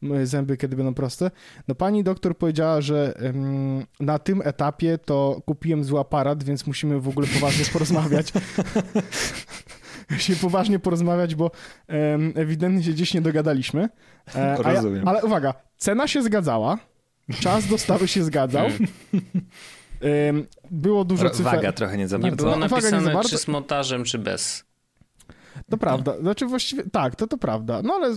[0.00, 1.30] moje zęby kiedy będą proste.
[1.68, 7.00] No pani doktor powiedziała, że em, na tym etapie to kupiłem zły aparat, więc musimy
[7.00, 8.32] w ogóle poważnie porozmawiać.
[10.10, 11.50] musimy poważnie porozmawiać, bo
[11.88, 13.88] em, ewidentnie się gdzieś nie dogadaliśmy.
[14.34, 15.08] E, a ja, Rozumiem.
[15.08, 16.78] ale uwaga, cena się zgadzała,
[17.40, 18.66] czas dostawy się zgadzał.
[20.00, 21.44] Em, było dużo cyfer...
[21.54, 22.36] Waga trochę nie za Nie bardzo.
[22.36, 23.28] było nie za napisane, bardzo.
[23.28, 24.64] czy z montażem, czy bez.
[25.70, 26.18] To prawda.
[26.20, 27.82] Znaczy właściwie tak, to to prawda.
[27.82, 28.16] No ale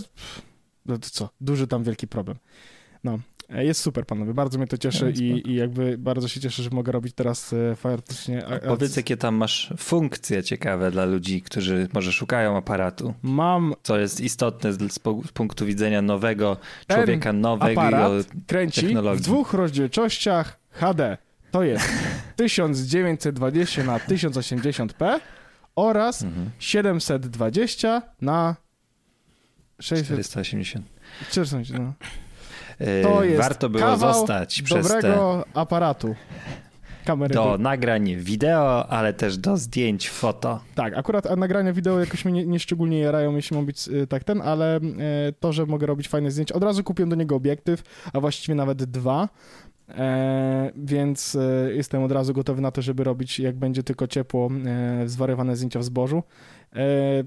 [0.86, 2.36] no to co, duży tam wielki problem.
[3.04, 3.18] No,
[3.50, 6.92] jest super panowie, bardzo mnie to cieszy i, i jakby bardzo się cieszę, że mogę
[6.92, 8.46] robić teraz e, faktycznie.
[8.46, 13.14] a- Powiedz, jakie tam masz funkcje ciekawe dla ludzi, którzy może szukają aparatu.
[13.22, 14.98] Mam Co jest istotne z, z
[15.32, 18.12] punktu widzenia nowego Ten człowieka, nowego aparat
[18.46, 19.22] kręci technologii.
[19.22, 21.18] w dwóch rozdzielczościach HD.
[21.50, 21.84] To jest
[22.36, 25.20] 1920 na 1080p
[25.76, 26.50] oraz Mhm.
[26.58, 28.56] 720 na
[29.80, 30.06] 600.
[30.26, 30.86] 480.
[31.30, 31.92] 400, no.
[32.80, 36.14] E, To jest Warto było zostać przez te Dobrego aparatu.
[37.04, 37.34] Kamery.
[37.34, 40.60] do nagrań wideo, ale też do zdjęć foto.
[40.74, 44.24] Tak, akurat nagrania wideo jakoś mnie nie, nie szczególnie jarają, jeśli ma być y, tak
[44.24, 44.80] ten, ale y,
[45.40, 46.54] to, że mogę robić fajne zdjęcia.
[46.54, 49.28] Od razu kupiłem do niego obiektyw, a właściwie nawet dwa.
[49.88, 54.48] E, więc e, jestem od razu gotowy na to, żeby robić, jak będzie tylko ciepło,
[54.66, 56.22] e, zwariowane zdjęcia w zbożu.
[56.76, 57.24] E,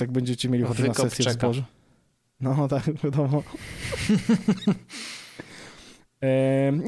[0.00, 1.62] jak będziecie mieli ochotę na sesję w zbożu.
[2.40, 3.42] No tak, wiadomo.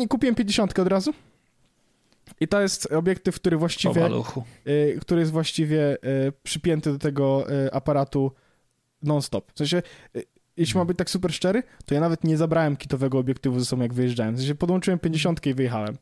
[0.02, 1.14] I kupiłem 50 od razu.
[2.40, 4.08] I to jest obiektyw, który właściwie
[4.66, 8.32] y, który jest właściwie y, przypięty do tego y, aparatu
[9.02, 9.52] non-stop.
[9.54, 9.82] W sensie,
[10.56, 13.82] jeśli mam być tak super szczery, to ja nawet nie zabrałem kitowego obiektywu ze sobą,
[13.82, 14.34] jak wyjeżdżałem.
[14.34, 15.96] W sensie, podłączyłem 50 i wyjechałem.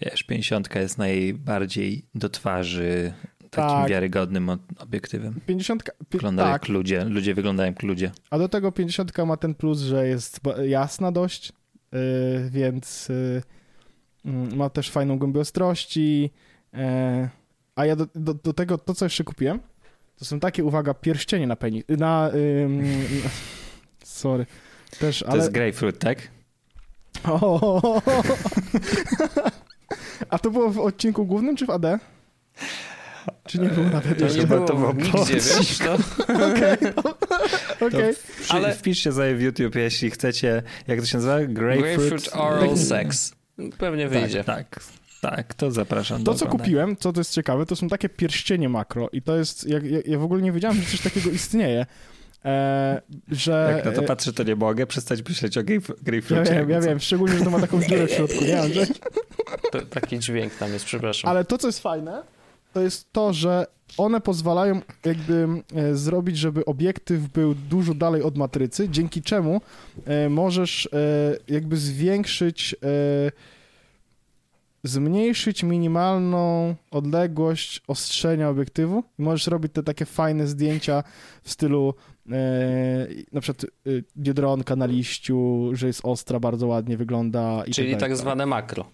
[0.00, 3.12] Wiesz, 50 jest najbardziej do twarzy
[3.50, 3.88] takim Tak.
[3.90, 5.40] wiarygodnym obiektywem.
[5.46, 7.04] 50, pi- Wygląda tak, jak ludzie.
[7.04, 8.10] Ludzie wyglądają jak ludzie.
[8.30, 11.52] a do tego 50 ma ten plus, że jest jasna dość,
[11.94, 13.42] y, więc y,
[14.24, 16.30] mm, ma też fajną głębię ostrości.
[16.74, 17.28] e,
[17.76, 19.60] a ja do, do, do tego, to co jeszcze kupiłem,
[20.18, 22.30] to są takie, uwaga, pierścienie na penis, na...
[24.04, 24.46] sorry.
[25.00, 25.36] Też, To ale...
[25.38, 26.28] jest grapefruit, tak?
[27.24, 28.02] O!
[30.30, 31.84] A to było w odcinku głównym czy w AD?
[33.46, 35.94] Czy nie było nawet To nie było to było nigdzie, wiesz, to...
[37.86, 38.14] Okej.
[38.40, 41.40] Przy, Ale- Wpiszcie sobie w YouTube, jeśli chcecie, jak to się nazywa?
[41.40, 43.32] Grapefruit, Grapefruit oral sex.
[43.78, 44.44] Pewnie wyjdzie.
[44.44, 44.82] Tak, tak,
[45.20, 48.68] tak, to zapraszam To, do co kupiłem, co to jest ciekawe, to są takie pierścienie
[48.68, 51.86] makro i to jest, ja, ja, ja w ogóle nie wiedziałem, że coś takiego istnieje,
[52.44, 53.72] e, że...
[53.76, 57.00] Jak na to patrzę, to nie mogę przestać myśleć o grape- ja wiem, ja wiem,
[57.00, 58.86] szczególnie, że to ma taką dziurę w środku, nie Andrzej?
[59.72, 61.30] To, taki dźwięk tam jest, przepraszam.
[61.30, 62.22] Ale to, co jest fajne,
[62.76, 63.66] to jest to, że
[63.98, 69.60] one pozwalają jakby e, zrobić, żeby obiektyw był dużo dalej od matrycy, dzięki czemu
[70.04, 72.76] e, możesz e, jakby zwiększyć,
[74.84, 81.02] zmniejszyć minimalną odległość ostrzenia obiektywu możesz robić te takie fajne zdjęcia
[81.42, 81.94] w stylu
[83.32, 83.66] na przykład
[84.16, 87.64] biedronka na liściu, że jest ostra, bardzo ładnie wygląda.
[87.66, 88.84] I Czyli tak, tak zwane makro.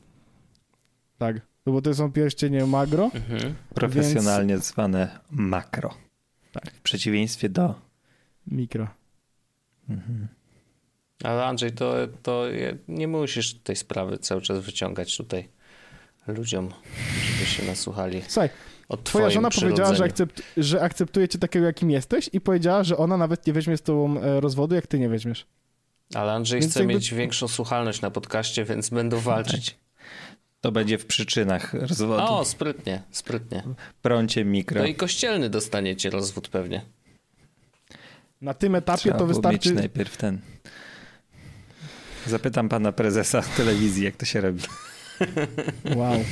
[1.18, 3.11] Tak, no bo to są pierścienie magro.
[3.14, 3.55] Mhm.
[3.75, 5.94] Profesjonalnie zwane makro.
[6.53, 6.72] Tak.
[6.75, 7.75] W przeciwieństwie do.
[8.46, 8.88] Mikro.
[9.88, 10.29] Mhm.
[11.25, 12.44] Ale Andrzej, to, to
[12.88, 15.48] nie musisz tej sprawy cały czas wyciągać tutaj
[16.27, 16.70] ludziom,
[17.25, 18.51] żeby się nasłuchali Słuchaj,
[19.05, 23.16] twoja żona powiedziała, że, akcept, że akceptuje cię takiego, jakim jesteś i powiedziała, że ona
[23.16, 25.46] nawet nie weźmie z tobą e, rozwodu, jak ty nie weźmiesz.
[26.14, 29.77] Ale Andrzej Więc chce jakby- mieć większą słuchalność na podcaście, więc będą walczyć.
[30.62, 32.22] To będzie w przyczynach rozwodu.
[32.22, 33.62] O, sprytnie, sprytnie.
[34.03, 34.81] Prącie mikro.
[34.81, 36.83] To i kościelny dostaniecie rozwód pewnie.
[38.40, 39.68] Na tym etapie Trzeba to wystarczy...
[39.68, 40.40] mieć najpierw ten.
[42.27, 44.62] Zapytam pana prezesa telewizji, jak to się robi.
[45.96, 46.25] Wow.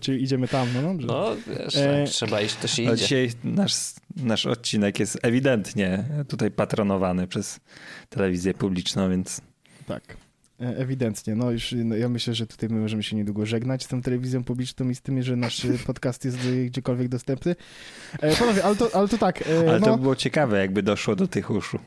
[0.00, 1.06] Czyli idziemy tam, no dobrze.
[1.06, 3.02] No, wiesz, E, trzeba iść, to się Ale idzie.
[3.02, 3.72] dzisiaj nasz,
[4.16, 7.60] nasz odcinek jest ewidentnie tutaj patronowany przez
[8.08, 9.40] telewizję publiczną, więc
[9.86, 10.16] Tak.
[10.62, 11.34] E, Ewidentnie.
[11.34, 14.44] No już no, ja myślę, że tutaj my możemy się niedługo żegnać z tą telewizją
[14.44, 17.56] publiczną i z tym, że nasz e, podcast jest gdziekolwiek dostępny.
[18.20, 19.44] E, panowie, ale to, ale to tak.
[19.68, 21.78] Ale no, to by było ciekawe, jakby doszło do tych uszu.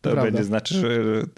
[0.00, 0.22] To Prawda.
[0.30, 0.88] będzie znaczy, że,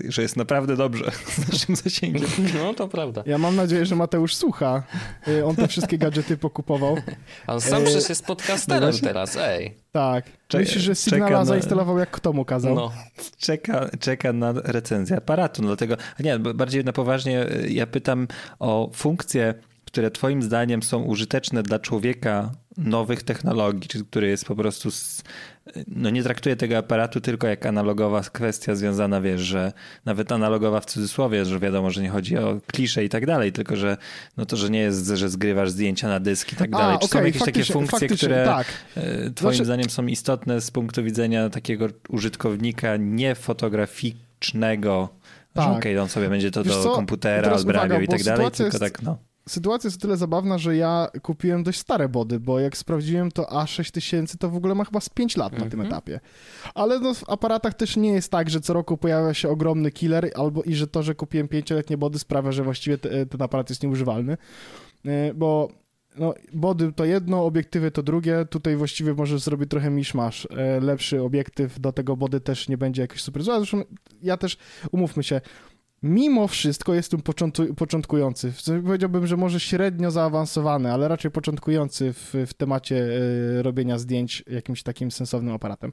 [0.09, 2.23] że jest naprawdę dobrze z naszym zasięgiem.
[2.59, 3.23] No, to prawda.
[3.27, 4.83] Ja mam nadzieję, że Mateusz słucha.
[5.29, 6.97] E, On te wszystkie gadżety pokupował.
[7.47, 9.75] A on sam E, przecież jest podcasterem no teraz, ej.
[9.93, 10.25] Tak.
[10.49, 12.75] Czeka- Myślisz, że Signala na- zainstalował jak kto mu kazał?
[12.75, 12.93] No,
[13.39, 15.63] Czeka, czeka na recenzję aparatu.
[15.63, 20.43] No dlatego, a nie, bo bardziej na poważnie y, ja pytam o funkcje, które twoim
[20.43, 25.23] zdaniem są użyteczne dla człowieka nowych technologii, czy który jest po prostu, z,
[25.87, 29.73] no nie traktuje tego aparatu tylko jak analogowa kwestia związana, wiesz, że
[30.05, 33.77] nawet analogowa w cudzysłowie, że wiadomo, że nie chodzi o klisze i tak dalej, tylko
[33.77, 33.97] że
[34.37, 36.99] no to, że nie jest, że zgrywasz zdjęcia na dysk i tak dalej.
[37.01, 38.67] Czy są okej, jakieś takie funkcje, które Tak.
[38.97, 45.09] E, Twoim Znaczy- zdaniem są istotne z punktu widzenia takiego użytkownika niefotograficznego.
[45.55, 45.77] Tak.
[45.77, 46.91] Okej, on sobie będzie to Wiesz do co?
[46.91, 49.19] komputera odbrawiał i tak dalej, tylko jest- tak, no.
[49.49, 53.43] Sytuacja jest o tyle zabawna, że ja kupiłem dość stare body, bo jak sprawdziłem, to
[53.43, 55.87] A6000 to w ogóle ma chyba z 5 lat na tym Mhm.
[55.87, 56.21] etapie.
[56.75, 60.31] Ale no, w aparatach też nie jest tak, że co roku pojawia się ogromny killer,
[60.35, 63.83] albo i że to, że kupiłem 5-letnie body sprawia, że właściwie te, ten aparat jest
[63.83, 64.37] nieużywalny.
[65.07, 65.69] E, Bo
[66.19, 68.45] no, body to jedno, obiektywy to drugie.
[68.51, 70.49] Tutaj właściwie możesz zrobić trochę miszmasz.
[70.57, 73.55] E, Lepszy obiektyw do tego body też nie będzie jakoś super zły.
[73.57, 73.83] Zresztą
[74.23, 74.57] ja też,
[74.91, 75.41] umówmy się,
[76.03, 78.53] mimo wszystko jestem początku, początkujący.
[78.85, 83.05] Powiedziałbym, że może średnio zaawansowany, ale raczej początkujący w, w temacie
[83.59, 85.93] e, robienia zdjęć jakimś takim sensownym aparatem.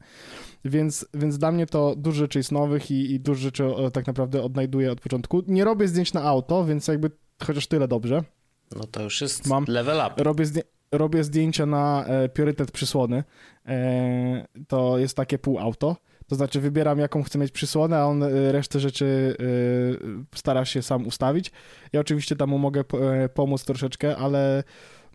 [0.65, 4.43] Więc, więc dla mnie to dużo rzeczy jest nowych i, i dużo rzeczy tak naprawdę
[4.43, 5.43] odnajduję od początku.
[5.47, 7.11] Nie robię zdjęć na auto, więc jakby
[7.43, 8.23] chociaż tyle dobrze.
[8.75, 10.23] no to już jest Mam- level up.
[10.23, 13.23] Robię, zdję- robię zdjęcia na e, priorytet przysłony.
[13.65, 15.95] E, to jest takie półauto.
[16.29, 19.35] To znaczy wybieram, jaką chcę mieć przysłonę, a on e, resztę rzeczy
[20.33, 21.51] e, stara się sam ustawić.
[21.93, 24.63] Ja oczywiście tam mu mogę e, pomóc troszeczkę, ale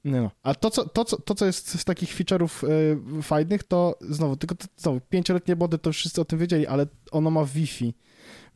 [0.05, 0.31] no.
[0.42, 2.68] A to co, to, co, to, co jest z takich feature'ów
[3.18, 6.87] e, fajnych, to znowu, tylko to, znowu, pięcioletnie body to wszyscy o tym wiedzieli, ale
[7.11, 7.94] ono ma Wi-Fi.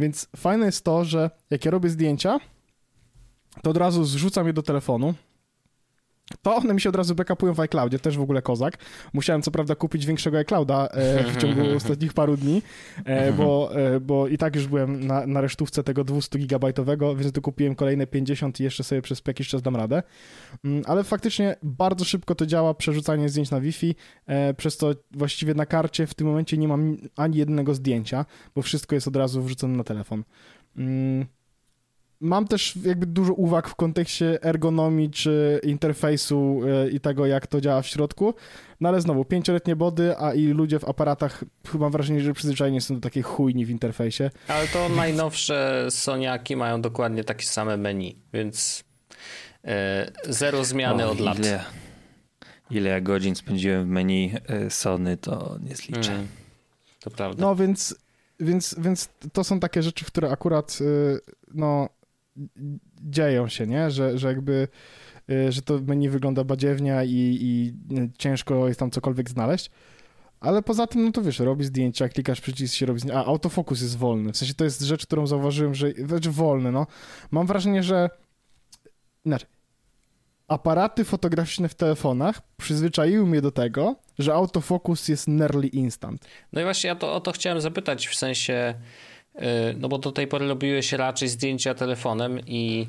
[0.01, 2.38] Więc fajne jest to, że jak ja robię zdjęcia,
[3.62, 5.14] to od razu zrzucam je do telefonu.
[6.42, 8.78] To one mi się od razu backupują w iCloudzie, też w ogóle kozak.
[9.12, 12.62] Musiałem co prawda kupić większego iClouda e, w ciągu ostatnich paru dni,
[13.04, 17.32] e, bo, e, bo i tak już byłem na, na resztówce tego 200 gigabajtowego, więc
[17.32, 20.02] tu kupiłem kolejne 50 i jeszcze sobie przez jakiś czas dam radę.
[20.64, 23.94] Mm, Ale faktycznie bardzo szybko to działa, przerzucanie zdjęć na Wi-Fi,
[24.56, 28.94] przez to właściwie na karcie w tym momencie nie mam ani jednego zdjęcia, bo wszystko
[28.94, 30.24] jest od razu wrzucone na telefon.
[32.20, 37.61] Mam też jakby dużo uwag w kontekście ergonomii czy interfejsu e, i tego, jak to
[37.61, 38.35] działa w środku.
[38.81, 42.81] No ale znowu, pięcioletnie body, a i ludzie w aparatach chyba mam wrażenie, że przyzwyczajeni
[42.81, 44.31] są do takiej chujni w interfejsie.
[44.48, 48.85] Ale to najnowsze Soniaki mają dokładnie takie same menu, więc
[49.64, 51.38] e, zero zmiany O, od lat.
[51.38, 51.64] Ile,
[52.71, 54.35] ile ja godzin spędziłem w menu
[54.66, 56.12] y, Sony, to nie zliczę.
[56.12, 56.29] Mm,
[57.00, 57.42] to prawda.
[57.42, 57.96] No więc,
[58.40, 60.79] więc, więc to są takie rzeczy, które akurat
[61.54, 61.88] no
[63.02, 63.90] dzieją się, nie?
[63.90, 64.68] Że, że jakby
[65.30, 67.74] y, że to menu wygląda badziewnia i, i
[68.18, 69.70] ciężko jest tam cokolwiek znaleźć.
[70.40, 73.20] Ale poza tym, no to wiesz, robi zdjęcia, klikasz przycisk, się robi zdjęcia.
[73.20, 74.32] A autofokus jest wolny.
[74.32, 76.86] W sensie to jest rzecz, którą zauważyłem, że znaczy wolny, no.
[77.30, 78.10] Mam wrażenie, że
[79.24, 79.48] inaczej.
[80.48, 86.24] aparaty fotograficzne w telefonach przyzwyczaiły mnie do tego, że autofokus jest nearly instant.
[86.52, 88.74] No i właśnie ja to, o to chciałem zapytać, w sensie,
[89.76, 92.86] no bo do tej pory robiłeś raczej zdjęcia telefonem i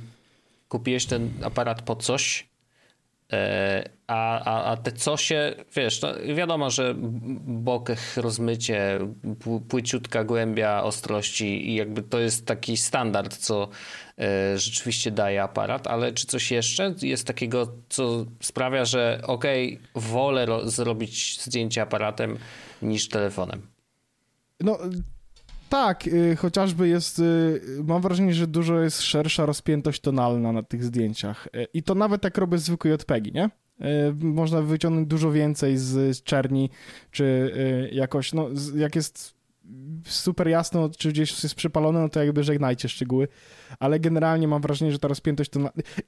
[0.70, 2.50] kupiłeś ten aparat po coś,
[3.34, 6.96] E, a, a, a te cosie, wiesz, no wiadomo, że
[7.48, 9.00] bokech, rozmycie,
[9.70, 13.68] płyciutka głębia ostrości i jakby to jest taki standard, co
[14.18, 20.02] e, rzeczywiście daje aparat, ale czy coś jeszcze jest takiego, co sprawia, że okej, okay,
[20.02, 22.38] wolę zrobić zdjęcie aparatem
[22.82, 23.68] niż telefonem?
[24.60, 24.80] No
[25.70, 30.84] tak, y, chociażby jest, y, mam wrażenie, że dużo jest szersza rozpiętość tonalna na tych
[30.84, 31.48] zdjęciach.
[31.56, 33.50] Y, I to nawet jak robię zwykłe JPEGi, nie?
[34.16, 36.70] Można wyciągnąć dużo więcej z, czerni,
[37.12, 37.54] czy
[37.92, 39.36] jakoś, no jak jest
[40.06, 43.28] super jasno, czy gdzieś jest przypalone, no to jakby żegnajcie szczegóły,
[43.80, 45.60] ale generalnie mam wrażenie, że ta rozpiętość to...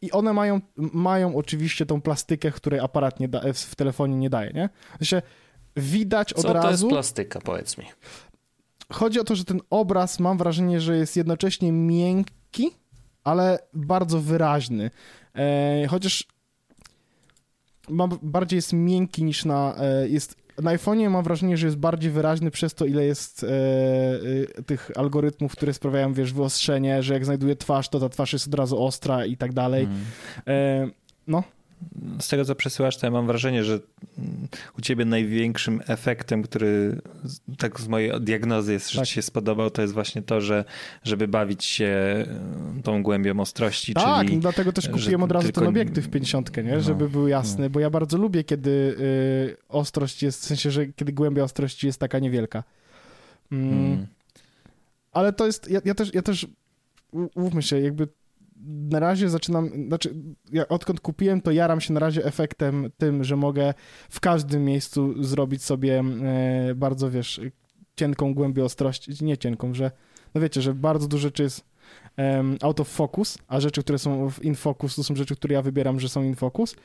[0.01, 4.51] I one mają, mają oczywiście tą plastykę, której aparat nie da, w telefonie nie daje,
[4.53, 4.69] nie?
[4.97, 5.21] Sensie
[5.75, 6.67] widać od Co razu...
[6.67, 7.85] to jest plastyka, powiedz mi?
[8.91, 12.71] Chodzi o to, że ten obraz mam wrażenie, że jest jednocześnie miękki,
[13.23, 14.91] ale bardzo wyraźny.
[15.35, 16.27] E, chociaż
[17.89, 19.75] mam, bardziej jest miękki niż na.
[19.77, 23.47] E, jest, na iPhone'ie mam wrażenie, że jest bardziej wyraźny przez to, ile jest e,
[24.59, 28.47] e, tych algorytmów, które sprawiają, wiesz, wyostrzenie, że jak znajduje twarz, to ta twarz jest
[28.47, 29.87] od razu ostra i tak dalej.
[30.45, 30.91] Mm.
[31.27, 31.43] no,
[32.19, 33.79] z tego, co przesyłasz, to ja mam wrażenie, że
[34.77, 37.01] u ciebie największym efektem, który
[37.57, 39.07] tak z mojej diagnozy jest, że tak.
[39.07, 40.65] ci się spodobał, to jest właśnie to, że
[41.03, 43.93] żeby bawić się e, tą głębią ostrości.
[43.93, 45.61] Tak, czyli, dlatego też kupiłem od razu tylko...
[45.61, 46.63] ten obiektyw 50, nie?
[46.63, 47.69] No, żeby był jasny, no.
[47.69, 51.99] bo ja bardzo lubię, kiedy y, ostrość jest, w sensie, że kiedy głębia ostrości jest
[51.99, 52.63] taka niewielka.
[53.51, 53.73] Mm.
[53.73, 54.07] Mm.
[55.11, 56.47] Ale to jest, ja, ja też, ja też
[57.35, 58.07] mówmy się, jakby
[58.65, 60.15] na razie zaczynam, znaczy
[60.51, 63.73] ja odkąd kupiłem, to jaram się na razie efektem tym, że mogę
[64.09, 67.41] w każdym miejscu zrobić sobie e, bardzo, wiesz,
[67.95, 69.91] cienką głębię ostrości, nie cienką, że,
[70.35, 71.65] no wiecie, że bardzo dużo rzeczy jest
[72.17, 75.53] um, out of focus, a rzeczy, które są w in focus, to są rzeczy, które
[75.53, 76.75] ja wybieram, że są in focus,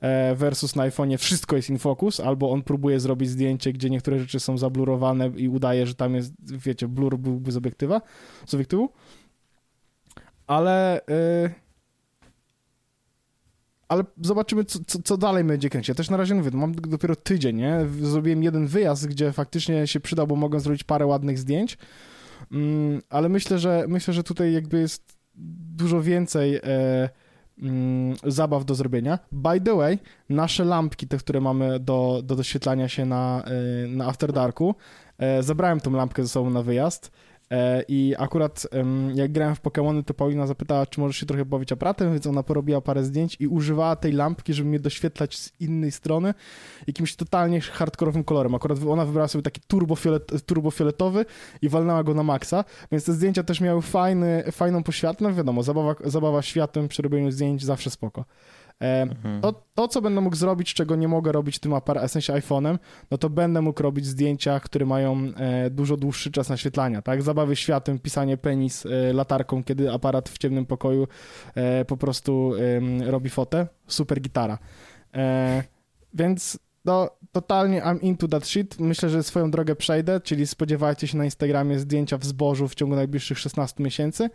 [0.00, 4.18] e, versus na iPhone'ie wszystko jest in focus, albo on próbuje zrobić zdjęcie, gdzie niektóre
[4.18, 8.00] rzeczy są zablurowane i udaje, że tam jest, wiecie, blur byłby z obiektywa,
[8.46, 8.88] z obiektywu,
[10.52, 11.00] ale...
[11.08, 11.50] Yy,
[13.88, 15.88] ale zobaczymy, co, co, dalej będzie kręcić.
[15.88, 17.86] Ja też na razie mówię, no mam dopiero tydzień, nie?
[18.00, 21.78] Zrobiłem jeden wyjazd, gdzie faktycznie się przydał, bo mogę zrobić parę ładnych zdjęć,
[22.52, 25.16] mm, ale myślę, że myślę, że tutaj jakby jest
[25.74, 26.60] dużo więcej e,
[27.58, 29.18] mm, zabaw do zrobienia.
[29.32, 29.98] By the way,
[30.28, 34.74] nasze lampki, te, które mamy do, do doświetlania się na, e, na After Darku,
[35.18, 37.10] e, zabrałem tą lampkę ze sobą na wyjazd
[37.88, 38.66] I akurat
[39.14, 42.42] jak grałem w Pokémony, to Paulina zapytała, czy możesz się trochę bawić aparatem, więc ona
[42.42, 46.34] porobiła parę zdjęć i używała tej lampki, żeby mnie doświetlać z innej strony
[46.86, 48.54] jakimś totalnie hardkorowym kolorem.
[48.54, 51.24] Akurat ona wybrała sobie taki turbofiolet, turbofioletowy
[51.62, 55.24] i walnęła go na maksa, więc te zdjęcia też miały fajny, fajną poświatę.
[55.24, 58.24] No wiadomo, zabawa, zabawa światłem przy robieniu zdjęć zawsze spoko.
[58.80, 59.40] E, mhm.
[59.40, 62.78] To, to, co będę mógł zrobić, czego nie mogę robić tym aparatem, w sensie iPhone'em,
[63.10, 67.22] no to będę mógł robić zdjęcia, które mają e, dużo dłuższy czas naświetlania, tak?
[67.22, 71.08] Zabawy światłem, pisanie penis e, latarką, kiedy aparat w ciemnym pokoju
[71.86, 72.52] po prostu
[73.06, 73.66] robi fotę.
[73.86, 74.58] Super gitara.
[76.14, 78.80] Więc no, totalnie I'm into that shit.
[78.80, 82.96] Myślę, że swoją drogę przejdę, czyli spodziewajcie się na Instagramie zdjęcia w zbożu w ciągu
[82.96, 84.30] najbliższych 16 miesięcy.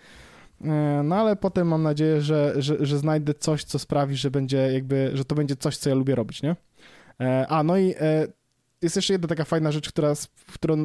[0.62, 4.58] E, no ale potem mam nadzieję, że, że, że znajdę coś, co sprawi, że będzie
[4.58, 6.56] jakby, że to będzie coś, co ja lubię robić, nie?
[7.22, 8.28] E, a, no i e,
[8.82, 10.76] jest jeszcze jedna taka fajna rzecz, która,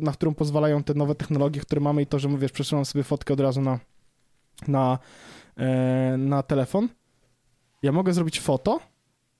[0.00, 3.34] na którą pozwalają te nowe technologie, które mamy i to, że mówisz, przesyłam sobie fotkę
[3.34, 3.78] od razu na,
[4.68, 4.98] na,
[6.18, 6.88] na telefon.
[7.82, 8.80] Ja mogę zrobić foto,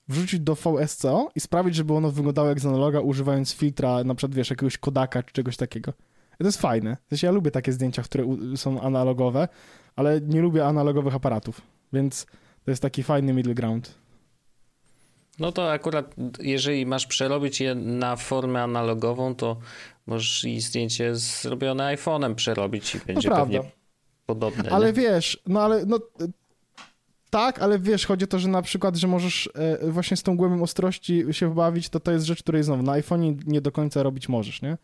[0.09, 4.35] wrzucić do VSCO i sprawić, żeby ono wyglądało jak z analoga, używając filtra, na przykład,
[4.35, 5.93] wiesz, jakiegoś kodaka czy czegoś takiego.
[6.43, 6.97] To jest fajne.
[7.07, 8.25] W sensie ja lubię takie zdjęcia, które
[8.57, 9.49] są analogowe,
[9.97, 11.61] ale nie lubię analogowych aparatów,
[11.93, 12.27] więc
[12.65, 13.95] to jest taki fajny middle ground.
[15.39, 19.57] No to akurat, jeżeli masz przerobić je na formę analogową, to
[20.07, 23.61] możesz i zdjęcie zrobione iPhone'em przerobić i będzie no pewnie
[24.27, 24.71] podobne.
[24.71, 24.93] Ale nie?
[24.93, 25.99] wiesz, no ale no,
[27.31, 30.37] tak, ale wiesz, chodzi o to, że na przykład, że możesz e, właśnie z tą
[30.37, 34.03] głębią ostrości się bawić, to to jest rzecz, której znowu na iPhone'ie nie do końca
[34.03, 34.79] robić możesz, nie?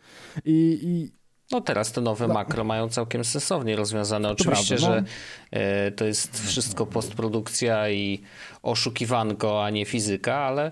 [0.45, 1.19] I, i
[1.53, 2.35] no teraz te nowe no.
[2.35, 4.31] makro mają całkiem sensownie rozwiązane.
[4.31, 5.07] Oczywiście, prawda, no.
[5.53, 8.23] że to jest wszystko postprodukcja i
[8.63, 10.71] oszukiwanko, a nie fizyka, ale,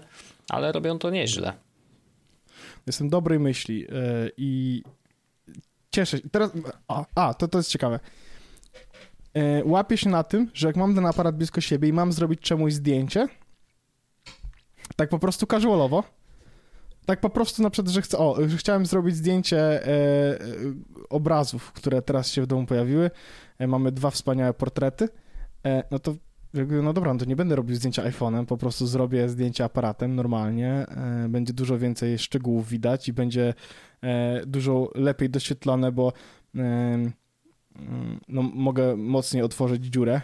[0.48, 1.52] ale robią to nieźle.
[2.86, 3.90] Jestem dobrej myśli e,
[4.36, 4.82] i
[5.90, 6.28] cieszę się.
[6.28, 6.50] Teraz,
[6.88, 8.00] a, a to, to jest ciekawe.
[9.34, 12.40] E, łapię się na tym, że jak mam ten aparat blisko siebie i mam zrobić
[12.40, 13.28] czemuś zdjęcie,
[14.96, 16.15] tak po prostu casualowo.
[17.06, 20.38] Tak po prostu na przykład, że chcę, o, że chciałem zrobić zdjęcie e, e,
[21.10, 23.10] obrazów, które teraz się w domu pojawiły.
[23.58, 25.08] E, mamy dwa wspaniałe portrety.
[25.66, 26.14] E, no to
[26.54, 30.14] jakby, no dobra, no to nie będę robił zdjęcia iPhone'em, po prostu zrobię zdjęcie aparatem
[30.14, 30.72] normalnie.
[30.72, 33.54] E, będzie dużo więcej szczegółów widać i będzie
[34.02, 36.12] e, dużo lepiej doświetlone, bo
[38.28, 40.20] no, mogę mocniej otworzyć dziurę.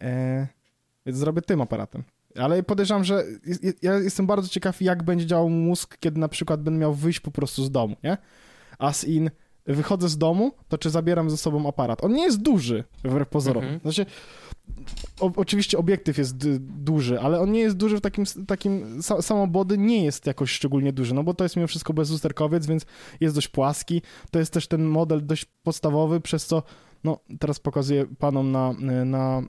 [1.06, 2.04] więc zrobię tym aparatem.
[2.38, 3.24] Ale podejrzewam, że
[3.82, 7.30] ja jestem bardzo ciekaw, jak będzie działał mózg, kiedy na przykład będę miał wyjść po
[7.30, 8.16] prostu z domu, nie?
[8.78, 9.30] As in,
[9.66, 12.04] wychodzę z domu, to czy zabieram ze sobą aparat?
[12.04, 13.64] On nie jest duży, wbrew pozorom.
[13.64, 13.80] Mhm.
[13.80, 14.06] Znaczy,
[15.20, 19.78] o, oczywiście obiektyw jest duży, ale on nie jest duży w takim, takim sa, samobody
[19.78, 22.86] nie jest jakoś szczególnie duży, no bo to jest mimo wszystko bezusterkowiec, więc
[23.20, 24.02] jest dość płaski.
[24.30, 26.62] To jest też ten model dość podstawowy, przez co,
[27.04, 28.72] no teraz pokazuję panom na,
[29.04, 29.42] na,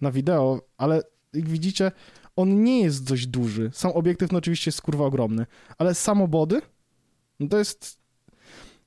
[0.00, 1.02] na wideo, ale
[1.32, 1.92] jak widzicie,
[2.36, 3.70] on nie jest dość duży.
[3.72, 5.46] Sam obiektyw no oczywiście jest kurwa ogromny,
[5.78, 6.62] ale samobody,
[7.40, 7.98] no to jest...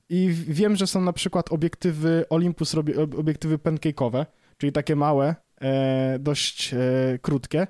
[0.08, 2.74] I wiem, że są na przykład obiektywy, Olympus
[3.18, 4.26] obiektywy pancake'owe,
[4.58, 6.78] czyli takie małe, e, dość e,
[7.22, 7.66] krótkie.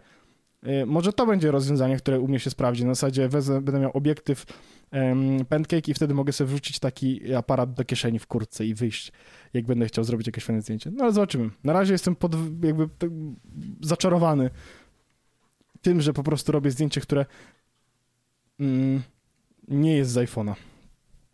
[0.62, 2.84] E, może to będzie rozwiązanie, które u mnie się sprawdzi.
[2.84, 4.46] Na zasadzie wezmę, będę miał obiektyw
[4.90, 9.12] em, pancake i wtedy mogę sobie wrzucić taki aparat do kieszeni w kurtce i wyjść,
[9.54, 10.90] jak będę chciał zrobić jakieś fajne zdjęcie.
[10.90, 11.50] No ale zobaczymy.
[11.64, 13.10] Na razie jestem pod, jakby tak
[13.80, 14.50] zaczarowany
[15.82, 17.26] tym, że po prostu robię zdjęcie, które
[18.60, 19.02] mm,
[19.68, 20.54] nie jest z iPhone'a.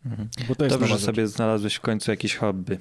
[0.05, 0.29] Mhm.
[0.69, 2.77] Dobrze, że sobie znalazłeś w końcu jakieś hobby.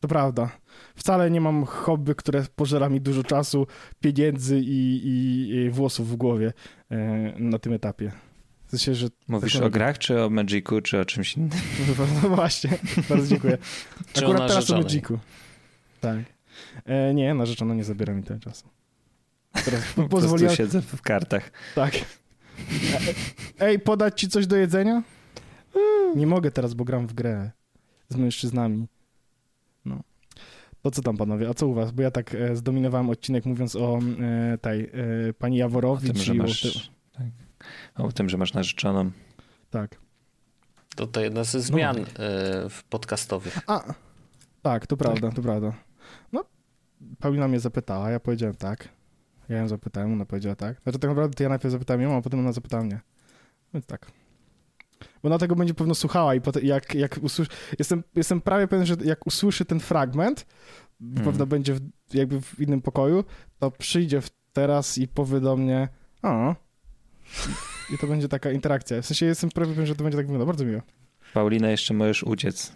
[0.00, 0.50] To prawda.
[0.96, 3.66] Wcale nie mam hobby, które pożera mi dużo czasu,
[4.00, 6.52] pieniędzy i, i, i włosów w głowie
[6.90, 6.96] e,
[7.38, 8.12] na tym etapie.
[8.66, 9.08] W sensie, że...
[9.28, 11.50] Mówisz Tak, o grach, czy o Magicu, czy o czymś innym?
[12.22, 12.70] No właśnie,
[13.08, 13.58] bardzo dziękuję.
[14.12, 14.76] Czy Akurat o teraz o?
[14.76, 15.18] Magicu.
[16.00, 16.18] Tak.
[16.84, 18.68] E, nie, narzeczona nie zabiera mi tyle czasu.
[19.64, 20.56] Teraz Po prostu pozwoliłem...
[20.56, 21.50] siedzę w kartach.
[21.74, 21.94] Tak.
[21.96, 22.00] E,
[23.60, 25.02] Ej, podać ci coś do jedzenia?
[26.16, 27.50] Nie mogę teraz, bo gram w grę
[28.08, 28.86] z mężczyznami.
[30.88, 30.90] No.
[30.90, 31.48] To co tam, panowie?
[31.48, 31.90] A co u was?
[31.90, 36.22] Bo ja tak e, zdominowałem odcinek mówiąc o e, tej e, pani O Jaworowicz tym,
[36.22, 36.72] że o masz, tym-
[37.12, 37.26] tak.
[37.96, 39.10] o tym, że masz narzeczoną.
[39.70, 39.96] Tak.
[40.96, 42.04] To to jedna ze zmian e,
[42.68, 43.58] w podcastowych.
[43.66, 43.94] A,
[44.62, 45.72] tak, to prawda, to prawda.
[46.32, 46.44] No,
[47.18, 48.88] Paulina mnie zapytała, ja powiedziałem tak.
[49.48, 50.80] Ja ją zapytałem, ona powiedziała tak.
[50.82, 53.00] Znaczy tak naprawdę to ja najpierw zapytałem ją, a potem ona zapytała mnie.
[53.74, 54.12] Więc tak.
[55.22, 57.50] Bo ona tego będzie pewno słuchała i potem jak, jak usłyszy...
[57.78, 60.46] Jestem, jestem prawie pewien, że jak usłyszy ten fragment,
[61.00, 61.24] Mhm.
[61.24, 61.80] pewno będzie w,
[62.14, 63.24] jakby w innym pokoju,
[63.58, 65.88] to przyjdzie w teraz i powie do mnie
[66.22, 66.54] o.
[67.94, 69.02] I to będzie taka interakcja.
[69.02, 70.46] W sensie jestem prawie pewien, że to będzie tak wyglądało.
[70.46, 70.80] Bardzo miło.
[71.34, 72.72] Paulina, jeszcze możesz uciec.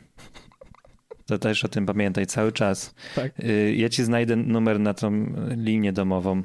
[1.26, 2.95] To też o tym pamiętaj cały czas.
[3.14, 3.40] Tak.
[3.40, 5.26] Y, Ja ci znajdę numer na tą
[5.57, 6.43] linię domową.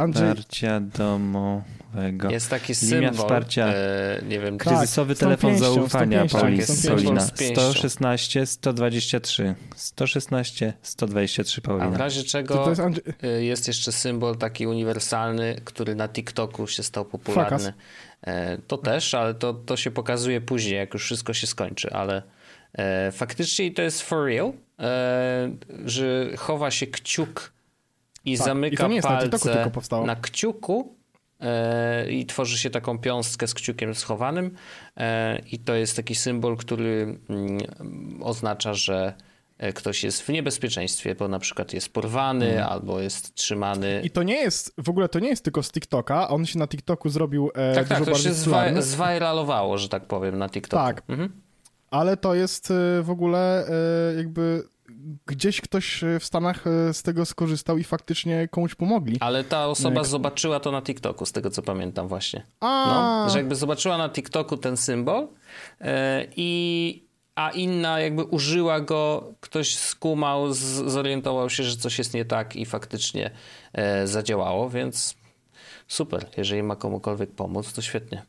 [0.00, 2.30] Andrzej, Wsparcia domowego.
[2.30, 3.66] Jest taki Linia symbol, wsparcia.
[3.66, 6.24] e, nie wiem, Tak, Kryzysowy tą telefon pięścią, zaufania.
[6.32, 7.20] Paulina.
[7.20, 7.62] Z pięścią.
[7.72, 9.54] 116 123.
[9.76, 11.98] 116 123, a w Paulina.
[11.98, 13.04] razie to, czego to jest Andrzej...
[13.22, 17.58] e, jest jeszcze symbol taki uniwersalny, który na TikToku się stał popularny.
[17.58, 17.72] Fakas.
[18.22, 22.22] E, To też, ale to, to się pokazuje później, jak już wszystko się skończy, ale
[22.74, 25.50] e, faktycznie to jest for real, e,
[25.84, 27.52] że chowa się kciuk
[28.24, 30.06] i Tak, i zamyka to na TikToku palce powstało.
[30.06, 30.94] na kciuku
[31.40, 34.50] e, i tworzy się taką piąstkę z kciukiem schowanym
[34.96, 37.58] e, i to jest taki symbol, który mm,
[38.22, 39.14] oznacza, że
[39.58, 42.68] e, ktoś jest w niebezpieczeństwie, bo na przykład jest porwany Mhm.
[42.72, 44.00] albo jest trzymany.
[44.04, 46.66] I to nie jest, w ogóle to nie jest tylko z TikToka, on się na
[46.68, 50.38] TikToku zrobił e, tak, dużo tak, to bardziej się zwa- popularny, zwajralowało, że tak powiem,
[50.38, 50.82] na TikToku.
[50.84, 51.02] Tak.
[51.08, 51.32] Mhm.
[51.90, 54.62] ale to jest e, w ogóle e, jakby
[55.26, 59.16] gdzieś ktoś e, w Stanach e, z tego skorzystał i faktycznie komuś pomogli.
[59.20, 62.46] Ale ta osoba zobaczyła to na TikToku, z tego co pamiętam właśnie.
[62.60, 62.86] A,
[63.26, 65.28] No, że jakby zobaczyła na TikToku ten symbol
[65.80, 70.52] e, i a inna jakby użyła go, ktoś skumał,
[70.86, 73.30] zorientował się, że coś jest nie tak i faktycznie
[74.04, 75.14] zadziałało, więc
[75.88, 76.26] super.
[76.36, 78.22] Jeżeli ma komukolwiek pomóc, to świetnie.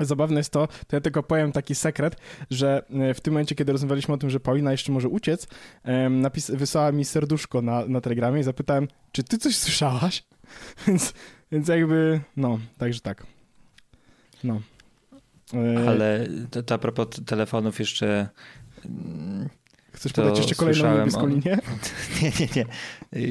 [0.00, 2.16] Zabawne jest to, to ja tylko powiem taki sekret,
[2.50, 5.46] że e, w tym momencie, kiedy rozmawialiśmy o tym, że Paulina jeszcze może uciec,
[6.10, 10.24] napis, wysłała mi serduszko na, na telegramie i zapytałem, czy ty coś słyszałaś?
[10.86, 11.12] więc,
[11.52, 13.26] więc jakby, no, także tak.
[14.44, 14.60] No.
[15.54, 18.28] E, Ale to, to a propos telefonów jeszcze...
[18.84, 19.48] mm,
[19.92, 21.26] Chcesz podać jeszcze kolejną niebieską o-?
[22.22, 22.66] Nie, nie, nie.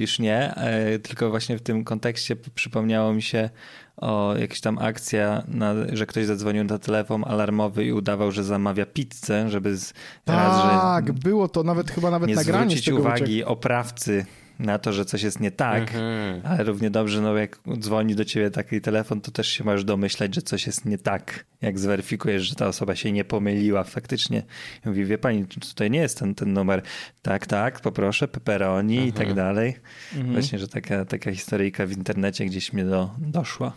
[0.01, 0.55] Już nie.
[0.55, 3.49] e, Tylko właśnie w tym kontekście przypomniało mi się
[3.97, 8.85] o jakaś tam akcja, na, że ktoś zadzwonił na telefon alarmowy i udawał, że zamawia
[8.85, 9.93] pizzę, żeby z,
[10.27, 13.53] raz, Tak, że było to, nawet chyba nawet nie nagranie zwrócić uwagi uciekło.
[13.53, 14.25] oprawcy
[14.59, 16.41] na to, że coś jest nie tak, Mhm.
[16.45, 20.35] ale równie dobrze, no jak dzwoni do ciebie taki telefon, to też się możesz domyślać,
[20.35, 21.45] że coś jest nie tak.
[21.61, 24.43] Jak zweryfikujesz, że ta osoba się nie pomyliła faktycznie.
[24.85, 26.81] I mówi, wie pani, tutaj nie jest ten, ten numer.
[27.21, 29.75] Tak, tak, poproszę, pepperoni i tak dalej.
[30.13, 30.33] Mhm.
[30.33, 33.73] Właśnie, że taka, taka historyjka w internecie gdzieś mnie do, doszła.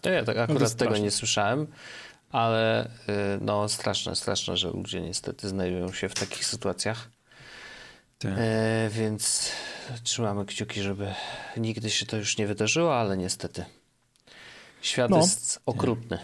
[0.00, 1.04] To ja tak akurat jest tego straszne.
[1.04, 1.66] nie słyszałem,
[2.30, 2.90] ale y,
[3.40, 7.10] no straszne, straszne, że ludzie niestety znajdują się w takich sytuacjach.
[8.22, 8.32] Tak.
[8.36, 9.52] E, więc
[10.02, 11.14] trzymamy kciuki, żeby
[11.56, 13.64] nigdy się to już nie wydarzyło, ale niestety.
[14.82, 15.16] Świat No.
[15.16, 16.18] jest okrutny.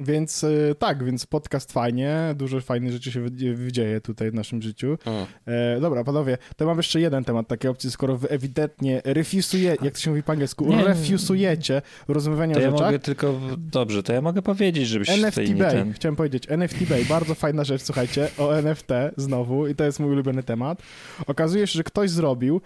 [0.00, 4.62] Więc y, tak, więc podcast fajnie, dużo fajnych rzeczy się wy- wydzieje tutaj w naszym
[4.62, 4.98] życiu.
[5.06, 5.26] Mm.
[5.46, 9.94] E, dobra, panowie, to mam jeszcze jeden temat takiej opcji, skoro wy ewidentnie refusujecie, jak
[9.94, 12.86] to się mówi po angielsku, Nie, refusujecie rozmawiania To o ja rzeczach.
[12.86, 15.92] mogę tylko, dobrze, to ja mogę powiedzieć, żebyś NFT tutaj nie Bay, ten...
[15.92, 20.10] chciałem powiedzieć, NFT Bay, bardzo fajna rzecz, słuchajcie, o NFT znowu i to jest mój
[20.12, 20.82] ulubiony temat.
[21.26, 22.60] Okazuje się, że ktoś zrobił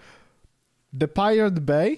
[0.99, 1.97] The Pirate Bay,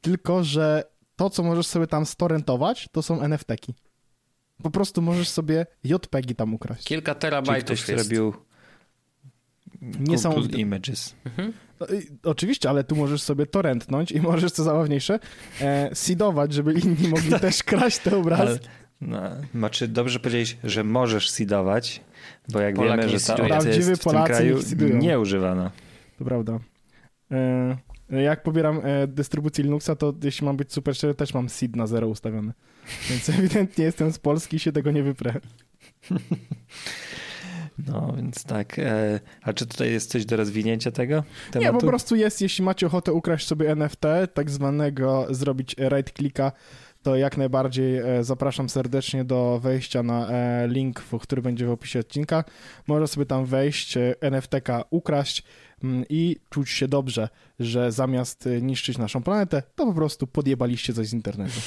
[0.00, 0.84] tylko że
[1.16, 3.74] to, co możesz sobie tam storentować, to są NFT-ki.
[4.62, 6.86] Po prostu możesz sobie JPEGi tam ukraść.
[6.86, 8.02] Kilka terabajtów ktoś jest.
[8.04, 8.34] zrobił
[10.00, 10.58] Niesamowite.
[10.58, 11.14] Images.
[11.80, 15.18] No, i- Oczywiście, ale tu możesz sobie to rentnąć i możesz, co zabawniejsze,
[15.60, 18.58] e, seedować, żeby inni mogli też kraść te obrazy.
[19.00, 19.20] No,
[19.54, 22.00] znaczy dobrze powiedzieć, że możesz seedować,
[22.52, 24.58] bo jak Polak wiemy, że ta opcja Prawdziwy jest w tym Polacy kraju
[24.98, 25.70] nieużywana.
[26.18, 26.58] To prawda.
[27.30, 31.76] E, jak pobieram e, dystrybucję Linuxa, to jeśli mam być super szczery, też mam seed
[31.76, 32.52] na zero ustawiony.
[33.10, 35.34] Więc ewidentnie jestem z Polski i się tego nie wyprę.
[37.86, 38.78] No więc tak.
[38.78, 41.14] E, a czy tutaj jest coś do rozwinięcia tego
[41.54, 41.78] Nie, tematu?
[41.78, 44.02] po prostu jest, jeśli macie ochotę ukraść sobie NFT,
[44.34, 46.52] tak zwanego zrobić right clicka,
[47.02, 51.98] to jak najbardziej e, zapraszam serdecznie do wejścia na e, link, który będzie w opisie
[51.98, 52.44] odcinka.
[52.86, 55.42] Można sobie tam wejść, NFT-ka ukraść
[55.84, 57.28] mm, i czuć się dobrze,
[57.60, 61.60] że zamiast niszczyć naszą planetę, to po prostu podjebaliście coś z internetu.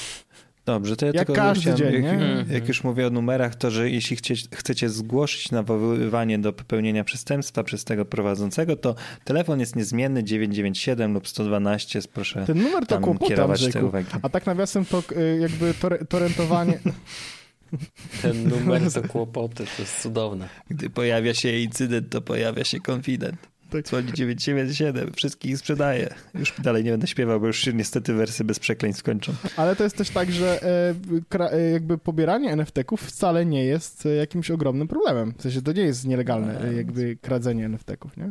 [0.65, 2.25] Dobrze, to ja Jak tylko każdy chciałem, dzień, jak, nie?
[2.25, 2.51] Mhm.
[2.51, 7.63] jak już mówię o numerach, to że jeśli chcieć, chcecie zgłosić nawoływanie do popełnienia przestępstwa
[7.63, 13.03] przez tego prowadzącego, to telefon jest niezmienny 997 lub 112, proszę Ten numer to tam
[13.03, 13.87] kłopota, kierować te Andrzejku.
[13.87, 14.07] uwagi.
[14.21, 16.79] A tak nawiasem to e, jakby tore, torentowanie...
[18.21, 20.49] Ten numer to kłopoty, to jest cudowne.
[20.69, 23.52] Gdy pojawia się incydent, to pojawia się konfident.
[23.73, 23.85] Tak.
[23.85, 26.13] Dzwoni 997, wszystkich sprzedaje.
[26.35, 29.33] Już dalej nie będę śpiewał, bo już się niestety wersy bez przekleństw skończą.
[29.57, 34.09] Ale to jest też tak, że e, e, jakby pobieranie NFT-ków wcale nie jest e,
[34.09, 35.33] jakimś ogromnym problemem.
[35.37, 38.25] W sensie to nie jest nielegalne e, jakby kradzenie NFT-ków, nie?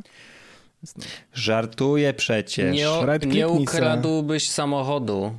[0.97, 1.05] No.
[1.35, 2.75] Żartuję przecież.
[2.75, 5.33] Nie, o- nie ukradłbyś samochodu.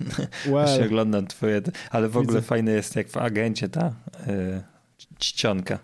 [0.52, 2.48] Well, oglądam twoje, ale w ogóle Widzę.
[2.48, 3.94] fajne jest jak w agencie ta
[4.28, 4.62] y,
[5.18, 5.78] czcionka.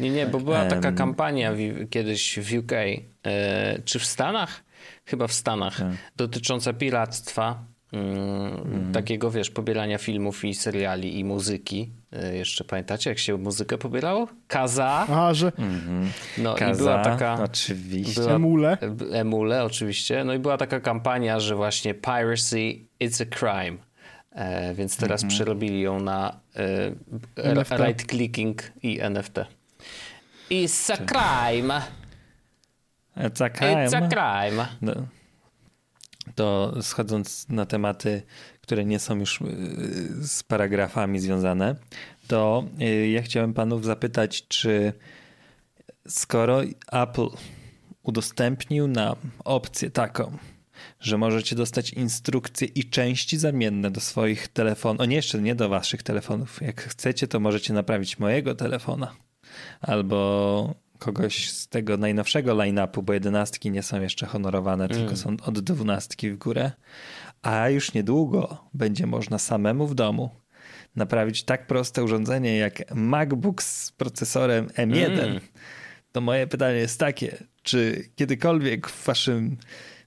[0.00, 0.94] Nie, nie, bo była taka Em.
[0.96, 1.56] kampania w,
[1.90, 4.64] kiedyś w UK, e, czy w Stanach?
[5.06, 5.88] Chyba w Stanach, Tak.
[6.16, 7.64] dotycząca piractwa.
[7.92, 11.90] mm, Takiego, wiesz, pobierania filmów i seriali i muzyki.
[12.12, 14.28] E, jeszcze pamiętacie, jak się muzykę pobierało?
[14.48, 15.06] Kaza.
[15.10, 16.10] Aha, że Mhm.
[16.38, 17.42] No Kaza, i była taka...
[17.44, 18.20] oczywiście.
[18.20, 18.78] była- emule.
[19.12, 20.24] E, Emule, oczywiście.
[20.24, 22.58] No i była taka kampania, że właśnie piracy
[23.00, 23.78] it's a crime.
[24.32, 25.28] E, więc teraz Mhm.
[25.36, 26.40] przerobili ją na
[27.36, 29.38] e, right clicking i NFT.
[30.50, 31.72] It's a crime.
[33.16, 34.08] It's a It's a crime.
[34.08, 34.66] crime.
[34.82, 34.92] No.
[36.34, 38.22] To schodząc na tematy,
[38.60, 41.76] które nie są już y, z paragrafami związane,
[42.26, 44.92] to y, ja chciałem panów zapytać, czy
[46.08, 47.28] skoro Apple
[48.02, 50.38] udostępnił nam opcję taką,
[51.00, 55.68] że możecie dostać instrukcje i części zamienne do swoich telefonów, o nie jeszcze nie do
[55.68, 56.62] waszych telefonów.
[56.62, 59.14] Jak chcecie, to możecie naprawić mojego telefona
[59.80, 65.60] albo kogoś z tego najnowszego line-upu, bo jedenastki nie są jeszcze honorowane, tylko są od
[65.60, 66.72] dwunastki w górę.
[67.42, 70.30] A już niedługo będzie można samemu w domu
[70.96, 75.20] naprawić tak proste urządzenie jak MacBook z procesorem M1.
[75.20, 75.40] Mm.
[76.12, 79.56] To moje pytanie jest takie, czy kiedykolwiek w waszym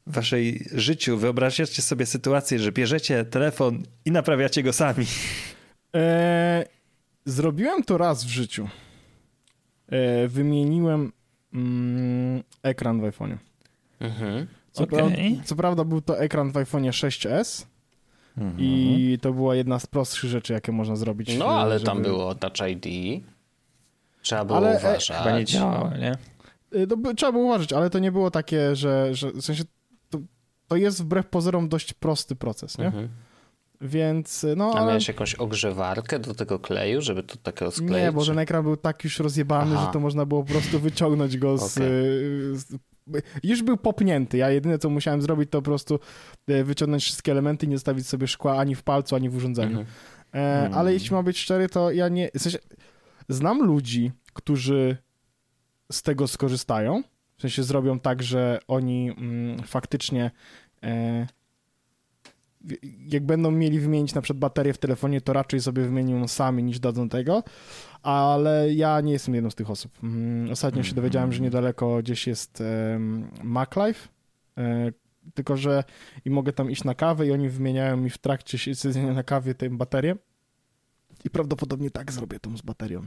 [0.07, 5.05] w waszej życiu wyobrażacie sobie sytuację, że bierzecie telefon i naprawiacie go sami?
[5.95, 6.65] E,
[7.25, 8.67] zrobiłem to raz w życiu.
[9.89, 11.11] E, wymieniłem
[11.53, 13.37] mm, ekran w iPhone'ie.
[13.99, 14.47] Mhm.
[14.71, 14.99] Co, Okej.
[14.99, 17.65] pra- co prawda był to ekran w iPhone'ie 6s
[18.37, 18.55] Mhm.
[18.59, 21.37] i to była jedna z prostszych rzeczy, jakie można zrobić.
[21.37, 22.85] No, e, ale żeby- tam było Touch ID.
[24.21, 25.11] Trzeba było Ale, e, uważać.
[25.17, 26.17] Chyba nie działało, nie?
[26.87, 29.63] To by, trzeba było uważać, ale to nie było takie, że, że w sensie
[30.09, 30.19] to,
[30.67, 32.85] to jest wbrew pozorom dość prosty proces, nie?
[32.85, 33.09] Mhm.
[33.81, 37.91] Więc y, no, A miałeś jakąś ogrzewarkę do tego kleju, żeby to tak rozkleić?
[37.91, 39.85] nie, bo ten ekran był tak już rozjebany, Aha.
[39.85, 41.87] że to można było po prostu wyciągnąć go z, Okej.
[41.87, 42.77] y, z
[43.43, 44.37] już był popnięty.
[44.37, 45.99] Ja jedyne, co musiałem zrobić, to po prostu
[46.47, 49.79] e, wyciągnąć wszystkie elementy i nie zostawić sobie szkła ani w palcu, ani w urządzeniu.
[49.79, 49.87] Mhm.
[50.33, 52.29] E, ale jeśli mam być szczery, to ja nie...
[52.35, 52.57] W sensie,
[53.29, 54.97] znam ludzi, którzy
[55.91, 57.03] z tego skorzystają.
[57.37, 60.31] W sensie zrobią tak, że oni mm, faktycznie
[60.83, 61.27] e,
[63.07, 66.79] jak będą mieli wymienić na przykład baterię w telefonie, to raczej sobie wymienią sami niż
[66.79, 67.43] dadzą tego,
[68.03, 69.91] ale ja nie jestem jedną z tych osób.
[70.03, 72.63] Mm, Ostatnio się dowiedziałem, że niedaleko gdzieś jest
[73.43, 74.07] MacLife,
[74.57, 74.91] e,
[75.33, 75.83] tylko że
[76.25, 79.55] i mogę tam iść na kawę i oni wymieniają mi w trakcie siedzenia na kawie
[79.55, 80.15] tę baterię
[81.25, 83.05] i prawdopodobnie tak zrobię tą z baterią.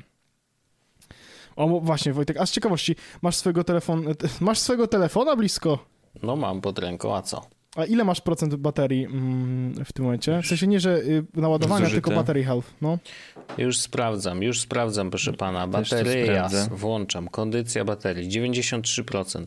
[1.57, 5.79] O, właśnie Wojtek, a z ciekawości, masz swojego telefonu, masz swojego telefona blisko?
[6.23, 7.47] No mam pod ręką, a co?
[7.77, 10.43] A ile masz procent baterii mm, w tym momencie?
[10.43, 12.03] W sensie nie, że y, naładowania, Zużyte.
[12.03, 12.99] tylko battery health, no.
[13.59, 15.67] Już sprawdzam, już sprawdzam, proszę pana.
[15.67, 16.77] Bateria, sprawdzę.
[16.77, 17.29] włączam.
[17.29, 19.47] Kondycja baterii 93%.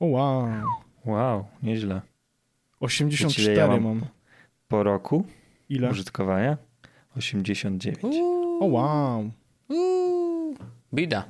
[0.00, 0.48] O wow,
[1.04, 2.00] Wow, nieźle.
[2.80, 3.82] 84 Wiecie, ja mam?
[3.82, 4.00] mam.
[4.68, 5.24] Po roku
[5.68, 5.90] Ile?
[5.90, 6.56] użytkowania
[7.16, 8.16] 89.
[8.60, 9.30] O wow.
[9.68, 10.56] Uuu,
[10.94, 11.24] Bida,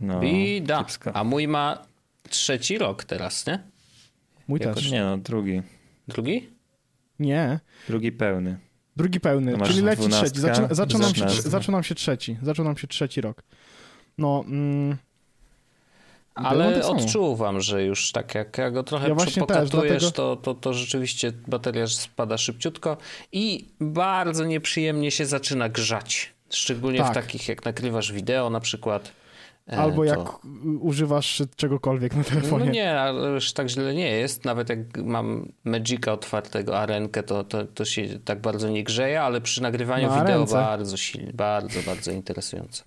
[0.00, 0.78] No, bida.
[0.78, 1.12] kiepsko.
[1.16, 1.82] A mój ma
[2.28, 3.58] trzeci rok teraz, nie?
[4.48, 4.92] Mój Jakoś też.
[4.92, 5.62] Nie no, drugi.
[6.08, 6.50] Drugi?
[7.18, 7.60] Nie.
[7.88, 8.58] Drugi pełny.
[8.96, 10.40] Drugi pełny, masz czyli leci trzeci.
[10.40, 12.36] Zaczyna, zaczął, nam się, zaczął nam się trzeci.
[12.42, 13.42] Zaczął nam się trzeci rok.
[14.18, 14.96] No, mm,
[16.34, 20.54] Ale tak odczuwam, że już tak jak ja go trochę Ja pokatujesz, dlatego- to, to,
[20.54, 22.96] to rzeczywiście bateria spada szybciutko
[23.32, 26.34] i bardzo nieprzyjemnie się zaczyna grzać.
[26.50, 27.10] Szczególnie Tak.
[27.10, 29.12] w takich, jak nagrywasz wideo na przykład.
[29.72, 32.64] E, albo to- jak y, używasz czegokolwiek na telefonie.
[32.66, 34.44] No nie, ale już tak źle nie jest.
[34.44, 39.22] Nawet jak mam Magica otwartego, a rękę, to, to, to się tak bardzo nie grzeje,
[39.22, 40.54] ale przy nagrywaniu No, a wideo ręce?
[40.54, 42.84] bardzo silnie, bardzo, bardzo interesujące.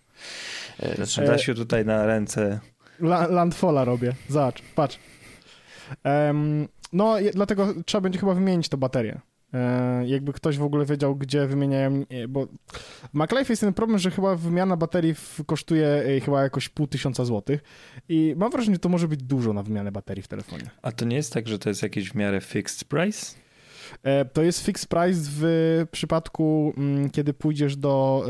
[0.79, 2.59] E, Znaczy, Dasiu tutaj na ręce.
[2.99, 4.13] La, landfalla robię.
[4.29, 4.99] Zobacz, patrz.
[6.03, 9.21] Em, no, dlatego trzeba będzie chyba wymienić tę baterię.
[9.53, 13.99] E, jakby ktoś w ogóle wiedział, gdzie wymieniają, e, bo w MacLife jest ten problem,
[13.99, 17.63] że chyba wymiana baterii kosztuje e, chyba jakoś pół tysiąca złotych
[18.09, 20.69] i mam wrażenie, że to może być dużo na wymianę baterii w telefonie.
[20.81, 23.35] A to nie jest tak, że to jest jakiś w miarę fixed price?
[24.33, 28.25] To jest fixed price w przypadku, mm, kiedy pójdziesz do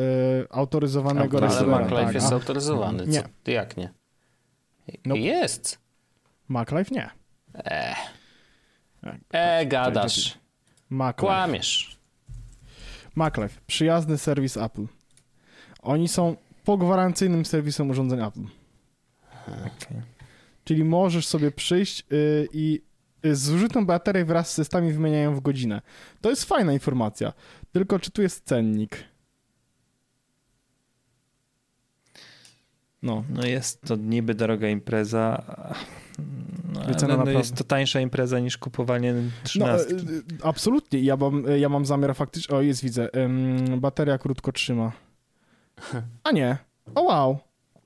[0.49, 1.67] autoryzowanego Ale ale.
[1.67, 3.07] MacLife tak, jest a autoryzowany.
[3.07, 3.22] Nie.
[3.22, 3.28] Co?
[3.43, 3.93] Ty Jak nie?
[5.05, 5.22] Nope.
[5.22, 5.80] Jest.
[6.47, 7.09] MacLife nie.
[7.55, 7.95] E,
[9.01, 9.15] Tak.
[9.32, 10.41] e gadasz.
[10.92, 11.28] MacLife.
[11.28, 11.98] Kłamiesz.
[13.16, 14.86] MacLife, przyjazny serwis Apple.
[15.82, 18.44] Oni są pogwarancyjnym serwisem urządzeń Apple.
[19.48, 20.02] Okej.
[20.64, 22.82] Czyli możesz sobie przyjść y, i
[23.26, 25.82] y, zużytą baterię wraz z systemami wymieniają w godzinę.
[26.22, 27.34] To jest fajna informacja.
[27.72, 29.11] Tylko czy tu jest cennik?
[33.04, 33.24] No.
[33.30, 35.43] No jest to niby droga impreza,
[36.74, 39.93] no, ale no jest to tańsza impreza niż kupowanie No, trzynastki.
[39.93, 40.99] y, y, absolutnie.
[40.99, 42.56] Ja mam, ja mam zamiar faktycznie.
[42.58, 43.16] O, jest, widzę.
[43.16, 44.91] Ym, bateria krótko trzyma.
[46.24, 46.58] A nie.
[46.95, 47.38] O, wow.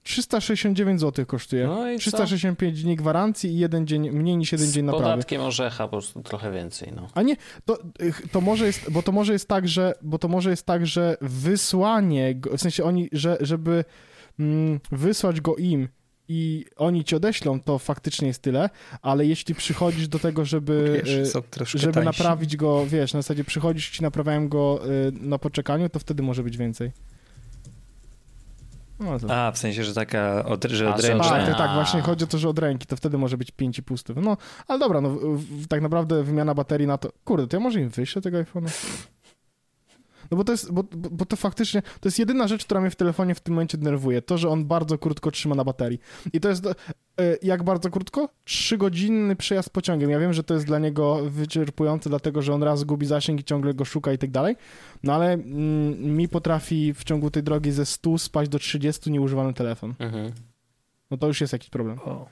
[0.03, 1.68] 369 zł kosztuje.
[1.68, 2.01] No i co?
[2.11, 5.03] 365 dni gwarancji i jeden dzień, mniej niż jeden dzień Z naprawy.
[5.11, 6.93] podatkiem orzecha po prostu trochę więcej.
[6.95, 7.07] No.
[7.13, 7.36] A nie,
[7.66, 7.78] to,
[8.32, 11.18] to może jest, bo to może jest tak, że, bo to może jest tak, że
[11.22, 13.86] wysłanie, w sensie oni, że, żeby
[14.91, 15.88] wysłać go im
[16.27, 18.69] i oni ci odeślą, to faktycznie jest tyle,
[19.01, 22.05] ale jeśli przychodzisz do tego, żeby, Wiesz, y, żeby tańsi.
[22.05, 26.43] naprawić go, wiesz, na zasadzie przychodzisz ci naprawiają go y, na poczekaniu, to wtedy może
[26.43, 26.91] być więcej.
[28.99, 29.45] No to...
[29.45, 31.29] A, w sensie, że taka, od, że odręczna.
[31.29, 33.97] Tak, tak, tak, właśnie chodzi o to, że od ręki, to wtedy może być 5,5
[33.97, 34.21] stówy.
[34.21, 37.09] No, ale dobra, no w, w, tak naprawdę wymiana baterii na to...
[37.25, 39.07] Kurde, to ja może im wyślę tego iPhone'a?
[40.32, 42.95] No bo to jest, bo, bo to faktycznie, to jest jedyna rzecz, która mnie w
[42.95, 45.99] telefonie w tym momencie denerwuje, to, że on bardzo krótko trzyma na baterii.
[46.34, 46.73] I to jest, e,
[47.41, 48.30] jak bardzo krótko?
[48.45, 50.09] Trzygodzinny przejazd pociągiem.
[50.09, 53.43] Ja wiem, że to jest dla niego wyczerpujące, dlatego, że on raz gubi zasięg i
[53.43, 54.55] ciągle go szuka i tak dalej,
[55.03, 59.53] no ale mm, mi potrafi w ciągu tej drogi ze 100 spaść do 30 nieużywany
[59.53, 59.93] telefon.
[59.99, 60.32] Mhm.
[61.11, 61.99] No to już jest jakiś problem.
[61.99, 62.28] O.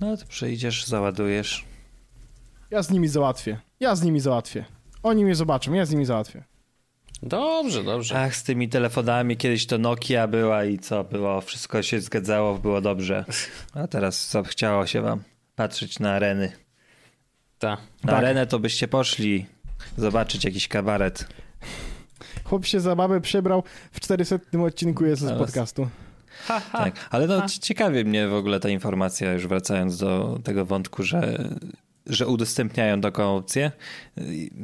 [0.00, 1.64] No to przyjdziesz, załadujesz.
[2.70, 3.60] Ja z nimi załatwię.
[3.80, 4.64] Ja z nimi załatwię.
[5.06, 6.44] Oni mnie zobaczą, ja z nimi załatwię.
[7.22, 8.20] Dobrze, dobrze.
[8.20, 12.80] Ach, z tymi telefonami kiedyś to Nokia była i co było, wszystko się zgadzało, było
[12.80, 13.24] dobrze.
[13.74, 15.22] A teraz co, chciało się wam
[15.56, 16.52] patrzeć na areny.
[17.58, 17.70] Ta.
[17.70, 17.76] Na
[18.06, 18.14] Tak.
[18.14, 19.46] arenę to byście poszli
[19.96, 21.28] zobaczyć jakiś kabaret.
[22.44, 24.36] Chłop się za babę przebrał w 400
[24.66, 25.88] odcinku jest z podcastu.
[26.72, 27.08] Tak.
[27.10, 31.48] Ale no ciekawie mnie w ogóle ta informacja, już wracając do tego wątku, że
[32.06, 33.72] że udostępniają taką opcję.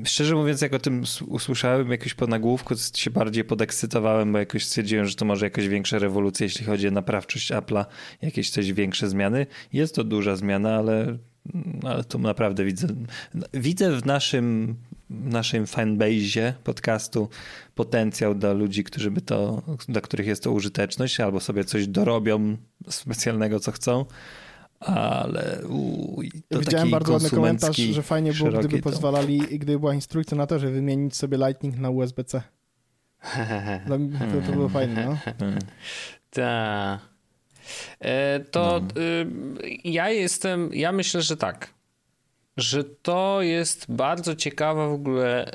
[0.04, 4.64] Szczerze mówiąc, jak o tym usłyszałem jakoś po nagłówku, to się bardziej podekscytowałem, bo jakoś
[4.64, 7.84] stwierdziłem, że to może jakaś większa rewolucja, jeśli chodzi o naprawczość Apple'a,
[8.22, 9.46] jakieś coś większe zmiany.
[9.72, 11.18] Jest to duża zmiana, ale,
[11.82, 12.88] ale to naprawdę widzę.
[13.54, 14.76] Widzę w naszym,
[15.10, 17.28] naszym fanbase podcastu
[17.74, 22.56] potencjał dla ludzi, którzy by to, dla których jest to użyteczność, albo sobie coś dorobią
[22.88, 24.04] specjalnego, co chcą
[24.84, 28.82] ale uj, to Widziałem bardzo ładny komentarz, że fajnie było, gdyby to.
[28.82, 32.42] pozwalali, gdyby była instrukcja na to, żeby wymienić sobie Lightning na USB-C.
[33.88, 35.18] to, to było fajne, no.
[36.30, 37.00] Tak.
[38.50, 39.02] To no.
[39.02, 39.26] y,
[39.84, 41.74] ja jestem, ja myślę, że tak,
[42.56, 45.52] że to jest bardzo ciekawa w ogóle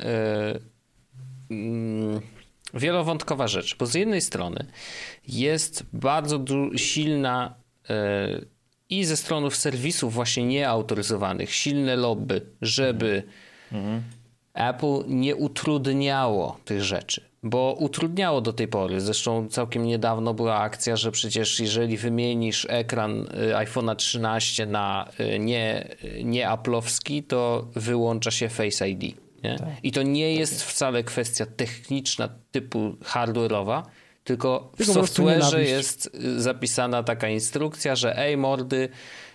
[1.52, 2.22] y, y,
[2.74, 4.66] wielowątkowa rzecz, bo z jednej strony
[5.28, 7.56] jest bardzo silna
[7.90, 8.57] y,
[8.90, 13.24] i ze stronów serwisów właśnie nieautoryzowanych silne lobby, żeby
[13.72, 14.04] mhm.
[14.54, 17.28] Apple nie utrudniało tych rzeczy.
[17.44, 19.02] Bo utrudniało do tej pory.
[19.02, 25.40] Zresztą całkiem niedawno była akcja, że przecież jeżeli wymienisz ekran y, iPhone'a 13 na y,
[25.40, 25.88] nie,
[26.24, 29.16] nie Apple'owski, to wyłącza się Face ID.
[29.42, 29.60] Tak.
[29.84, 33.84] I to nie jest wcale kwestia techniczna typu hardware'owa,
[34.28, 38.90] tylko w software'ze jest y, zapisana taka instrukcja, że ej mordy,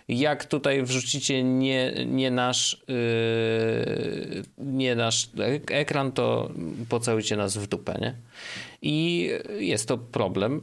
[0.08, 5.30] jak tutaj wrzucicie nie, nie, nasz, yy, nie nasz
[5.70, 6.50] ekran, to
[6.88, 8.14] pocałujcie nas w dupę, nie?
[8.82, 10.60] I jest to problem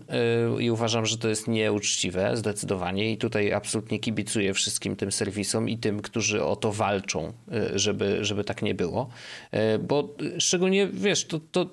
[0.55, 5.69] yy, i uważam, że to jest nieuczciwe zdecydowanie i tutaj absolutnie kibicuję wszystkim tym serwisom
[5.69, 9.09] i tym, którzy o to walczą, yy, żeby, żeby tak nie było,
[9.51, 11.69] yy, bo szczególnie, wiesz, to, to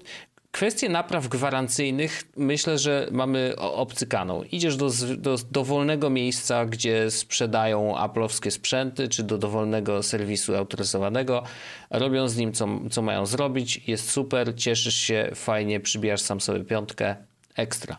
[0.57, 4.43] Kwestie napraw gwarancyjnych myślę, że mamy obcykaną.
[4.43, 11.43] Idziesz do, do dowolnego miejsca, gdzie sprzedają aplowskie sprzęty, czy do dowolnego serwisu autoryzowanego,
[11.91, 16.65] robią z nim co, co mają zrobić, jest super, cieszysz się, fajnie, przybijasz sam sobie
[16.65, 17.17] piątkę,
[17.57, 17.97] ekstra.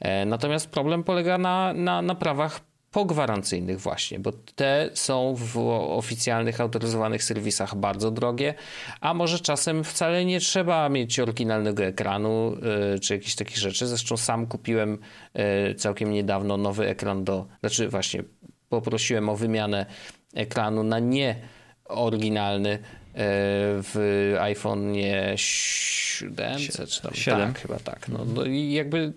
[0.00, 2.60] E, natomiast problem polega na, na naprawach
[2.90, 5.58] pogwarancyjnych właśnie, bo te są w
[5.98, 8.54] oficjalnych, autoryzowanych serwisach bardzo drogie,
[9.00, 12.56] a może czasem wcale nie trzeba mieć oryginalnego ekranu
[12.92, 13.86] yy, czy jakichś takich rzeczy.
[13.86, 14.98] Zresztą sam kupiłem
[15.34, 18.22] yy, całkiem niedawno nowy ekran do, znaczy właśnie
[18.68, 19.86] poprosiłem o wymianę
[20.34, 21.36] ekranu na nie
[21.84, 22.78] oryginalny
[23.14, 24.94] w iPhone
[25.36, 27.40] 7 czy tam 7.
[27.40, 28.08] tak, chyba tak.
[28.08, 29.12] No, no i jakby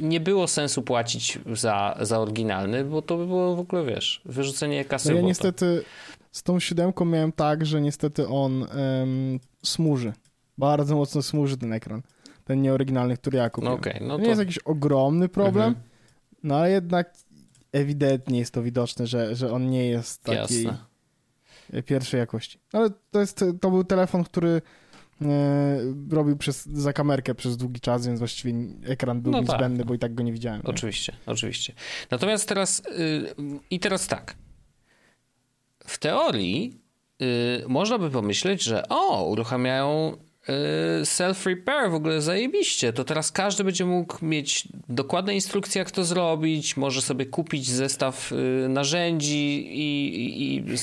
[0.00, 4.84] nie było sensu płacić za, za oryginalny, bo to by było w ogóle, wiesz, wyrzucenie
[4.84, 5.82] kasy no ja niestety
[6.32, 10.12] z tą siódemką miałem tak, że niestety on um, smuży.
[10.58, 12.02] Bardzo mocno smuży ten ekran.
[12.44, 13.74] Ten nieoryginalny, który ja kupiłem.
[13.74, 14.22] No okay, no to...
[14.22, 15.84] Nie jest jakiś ogromny problem, mhm.
[16.42, 17.14] no ale jednak
[17.72, 20.62] ewidentnie jest to widoczne, że, że on nie jest taki...
[20.62, 20.85] Jasne
[21.86, 22.58] pierwszej jakości.
[22.72, 24.62] Ale to, jest, to był telefon, który
[25.22, 25.26] e,
[26.10, 28.54] robił przez, za kamerkę przez długi czas, więc właściwie
[28.84, 29.48] ekran był no tak.
[29.48, 30.60] niezbędny, bo i tak go nie widziałem.
[30.64, 31.32] Oczywiście, nie?
[31.32, 31.72] oczywiście.
[32.10, 34.34] Natomiast teraz yy, i teraz tak.
[35.86, 36.80] W teorii
[37.20, 37.26] yy,
[37.68, 40.25] można by pomyśleć, że o, uruchamiają Y,
[41.02, 42.92] self-repair w ogóle zajebiście.
[42.92, 46.76] To teraz każdy będzie mógł mieć dokładne instrukcje, jak to zrobić.
[46.76, 50.78] Może sobie kupić zestaw y, narzędzi i, i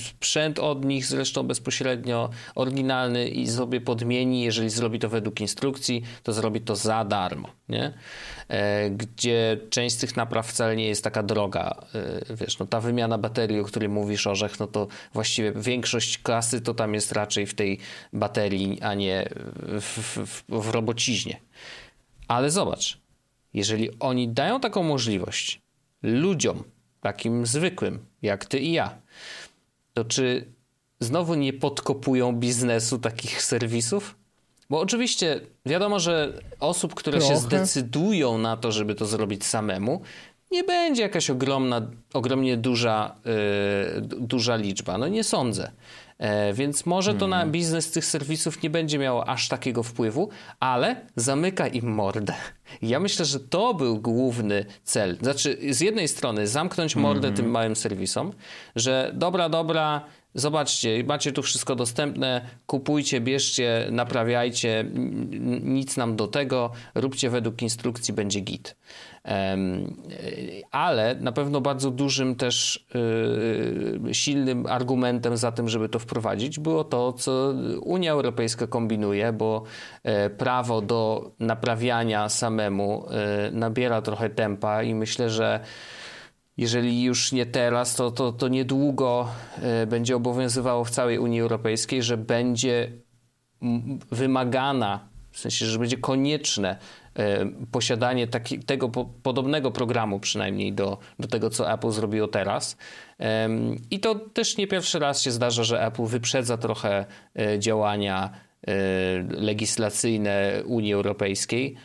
[0.00, 4.42] sprzęt od nich, zresztą bezpośrednio oryginalny i sobie podmieni.
[4.42, 7.48] Jeżeli zrobi to według instrukcji, to zrobi to za darmo.
[7.72, 7.92] Nie?
[8.48, 11.84] E, gdzie część z tych napraw wcale nie jest taka droga.
[12.30, 16.60] E, wiesz, no ta wymiana baterii, o której mówisz, Orzech, no to właściwie większość klasy
[16.60, 17.78] to tam jest raczej w tej
[18.12, 19.28] baterii, a nie
[19.80, 21.40] w, w, w robociźnie.
[22.28, 22.98] Ale zobacz,
[23.54, 25.60] jeżeli oni dają taką możliwość
[26.02, 26.64] ludziom,
[27.00, 28.98] takim zwykłym, jak ty i ja,
[29.94, 30.52] to czy
[31.00, 34.21] znowu nie podkopują biznesu takich serwisów?
[34.72, 37.34] Bo oczywiście wiadomo, że osób, które Trochę.
[37.34, 40.02] się zdecydują na to, żeby to zrobić samemu,
[40.50, 44.98] nie będzie jakaś ogromna, ogromnie duża, yy, duża liczba.
[44.98, 45.70] No nie sądzę.
[46.18, 47.52] E, więc może to na hmm.
[47.52, 50.28] biznes tych serwisów nie będzie miało aż takiego wpływu,
[50.60, 52.34] ale zamyka im mordę.
[52.82, 55.16] Ja myślę, że to był główny cel.
[55.22, 57.36] Znaczy, z jednej strony zamknąć mordę mm.
[57.36, 58.32] tym małym serwisom,
[58.76, 60.04] że dobra, dobra,
[60.34, 64.84] Zobaczcie, macie tu wszystko dostępne, kupujcie, bierzcie, naprawiajcie,
[65.62, 68.76] nic nam do tego, róbcie według instrukcji, będzie git.
[70.70, 72.86] Ale na pewno bardzo dużym też
[74.10, 79.62] y, silnym argumentem za tym, żeby to wprowadzić, było to, co Unia Europejska kombinuje, bo
[80.02, 85.60] e, prawo do naprawiania samemu e, nabiera trochę tempa i myślę, że
[86.56, 89.28] jeżeli już nie teraz, to, to, to niedługo
[89.62, 92.92] e, będzie obowiązywało w całej Unii Europejskiej, że będzie
[94.10, 96.76] wymagana, w sensie, że będzie konieczne
[97.16, 102.76] e, posiadanie taki, tego po, podobnego programu przynajmniej do, do tego, co Apple zrobiło teraz.
[103.90, 107.04] I to też nie pierwszy raz się zdarza, że Apple wyprzedza trochę
[107.38, 108.30] e, działania
[109.28, 111.76] legislacyjne Unii Europejskiej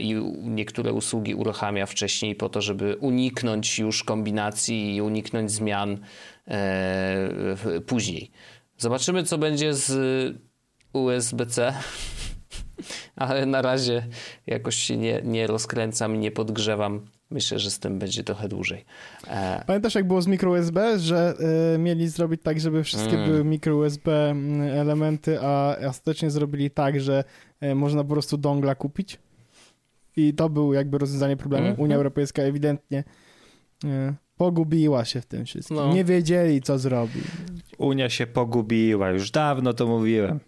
[0.00, 5.98] i niektóre usługi uruchamia wcześniej po to, żeby uniknąć już kombinacji i uniknąć zmian
[6.48, 7.56] e,
[7.86, 8.30] później.
[8.78, 10.36] Zobaczymy, co będzie z
[10.92, 11.74] USB-C,
[13.16, 14.06] ale na razie
[14.46, 17.06] jakoś się nie, nie rozkręcam i nie podgrzewam.
[17.30, 18.84] Myślę, że z tym będzie trochę dłużej.
[19.26, 21.34] E, Pamiętasz, jak było z micro USB, że
[21.74, 23.28] y, mieli zrobić tak, żeby wszystkie mm.
[23.28, 27.24] były micro USB mm, elementy, a ostatecznie zrobili tak, że
[27.62, 29.18] y, można po prostu dongla kupić?
[30.18, 31.66] I to był jakby rozwiązanie problemu.
[31.66, 31.82] Mm -hmm.
[31.82, 33.04] Unia Europejska ewidentnie
[33.84, 35.76] nie, pogubiła się w tym wszystkim.
[35.76, 35.94] No.
[35.94, 37.24] Nie wiedzieli, co zrobić.
[37.78, 40.40] Unia się pogubiła, już dawno to mówiłem.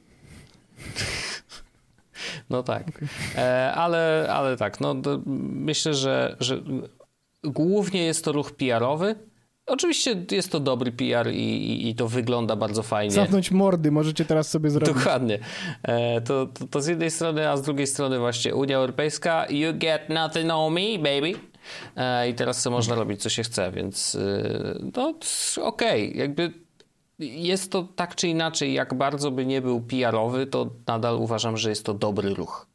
[2.50, 2.88] No tak.
[2.88, 3.08] Okay.
[3.36, 4.94] E, ale, ale tak, no,
[5.26, 6.62] myślę, że, że
[7.44, 9.14] głównie jest to ruch PR-owy,
[9.70, 13.10] Oczywiście jest to dobry PR i, i, i, to wygląda bardzo fajnie.
[13.10, 14.94] Zamknąć mordy możecie teraz sobie zrobić.
[14.94, 15.38] Dokładnie.
[15.82, 19.72] E, to, to, to, z jednej strony, a z drugiej strony właśnie Unia Europejska you
[19.74, 21.34] get nothing on me, baby.
[21.96, 25.14] E, I teraz co można robić, co się chce, więc e, no
[25.62, 26.18] okej, okay.
[26.18, 26.52] jakby
[27.18, 31.70] jest to tak czy inaczej, jak bardzo by nie był PR-owy, to nadal uważam, że
[31.70, 32.66] jest to dobry ruch,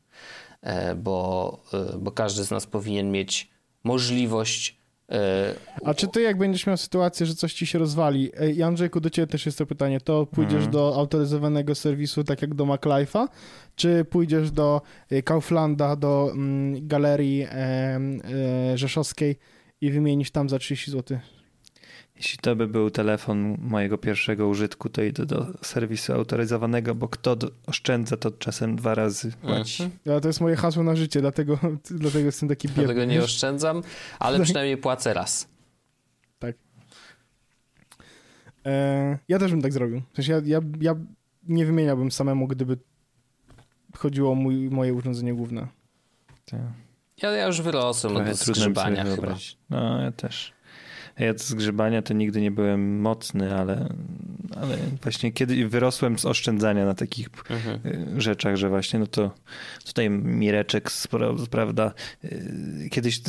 [0.62, 3.50] e, bo, e, bo każdy z nas powinien mieć
[3.84, 4.85] możliwość
[5.86, 9.10] a czy ty, jak będziesz miał sytuację, że coś ci się rozwali, i Andrzejku, do
[9.10, 10.72] ciebie też jest to pytanie, to pójdziesz mhm.
[10.72, 13.28] do autoryzowanego serwisu, tak jak do MacLife'a,
[13.76, 19.36] czy pójdziesz do e, Kauflanda, do mm, galerii e, e, rzeszowskiej
[19.82, 21.18] i wymienisz tam za 30 zł?
[22.18, 27.38] Jeśli to by był telefon mojego pierwszego użytku, to idę do serwisu autoryzowanego, bo kto
[27.68, 29.84] oszczędza, to czasem dwa razy płaci.
[29.84, 30.00] Mhm.
[30.06, 31.60] Ja, to jest moje hasło na życie, dlatego,
[31.90, 32.84] dlatego jestem taki biedny.
[32.84, 33.82] Dlatego nie oszczędzam,
[34.20, 34.44] ale tak.
[34.44, 35.48] przynajmniej płacę raz.
[36.40, 36.56] Tak.
[38.66, 40.02] E, ja też bym tak zrobił.
[40.14, 40.96] W sensie ja, ja, ja
[41.48, 42.78] nie wymieniałbym samemu, gdyby
[43.98, 45.68] chodziło o mój, moje urządzenie główne.
[46.46, 46.60] Tak.
[47.22, 49.38] Ja, ja już wyrosłem od zgrzebania chyba.
[49.70, 50.55] No, ja też.
[51.20, 53.90] Ja z grzebania to nigdy nie byłem mocny, ale,
[54.62, 57.80] ale właśnie kiedy wyrosłem z oszczędzania na takich mhm.
[58.18, 59.32] Y, rzeczach, że właśnie no to
[59.86, 60.90] tutaj Mireczek,
[61.50, 61.94] prawda,
[62.24, 63.22] y, kiedyś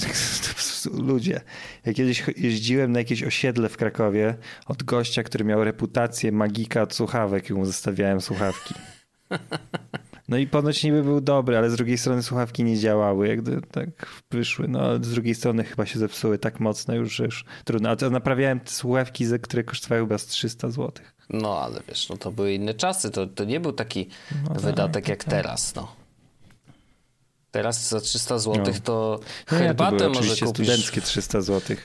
[1.08, 1.40] ludzie,
[1.86, 4.34] ja kiedyś jeździłem na jakieś osiedle w Krakowie
[4.66, 8.74] od gościa, który miał reputację magika od słuchawek i mu zostawiałem słuchawki.
[10.28, 13.88] No i ponoć niby był dobry, ale z drugiej strony słuchawki nie działały, jak tak
[14.30, 14.68] wyszły.
[14.68, 17.90] No ale z drugiej strony chyba się zepsuły tak mocno już, że już trudno.
[17.90, 20.92] A to naprawiałem te słuchawki, które kosztowały chyba z 300 zł.
[21.30, 23.10] No ale wiesz, no to były inne czasy.
[23.10, 24.08] To, to nie był taki
[24.42, 25.30] no tak, wydatek tak, jak tak.
[25.30, 25.96] teraz, no.
[27.50, 28.80] Teraz za 300 zł no.
[28.84, 29.20] to
[29.52, 30.48] no, herbatę ja to może kupić.
[30.48, 31.76] studenckie 300 zł.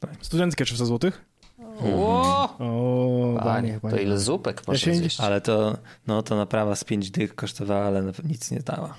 [0.00, 0.10] Tak.
[0.20, 1.10] Studenckie 300 zł?
[1.80, 3.96] O, o panie, panie.
[3.96, 5.20] To ile zupek można zjeść?
[5.20, 8.94] Ale to, no, to naprawa z 5 dych kosztowała, ale nic nie dała.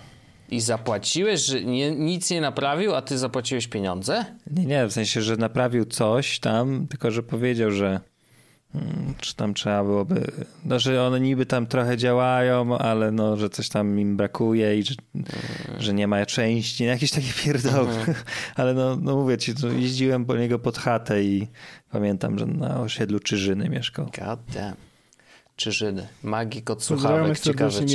[0.49, 4.25] I zapłaciłeś, że nie, nic nie naprawił, a ty zapłaciłeś pieniądze?
[4.51, 7.99] Nie, nie, w sensie, że naprawił coś tam, tylko że powiedział, że
[9.17, 10.31] czy tam trzeba byłoby,
[10.65, 14.83] no, że one niby tam trochę działają, ale no, że coś tam im brakuje i
[14.83, 14.95] że,
[15.79, 17.89] że nie ma części, jakieś takie pierdoły.
[17.89, 18.17] Mhm.
[18.55, 21.47] Ale no, no mówię ci, jeździłem po niego pod chatę i
[21.93, 24.05] Pamiętam, że na osiedlu Czyżyny mieszkał.
[24.05, 24.75] God damn.
[25.55, 26.07] Czyżyny.
[26.23, 27.39] Magik od słuchawek.
[27.39, 27.85] Ciekawe czy,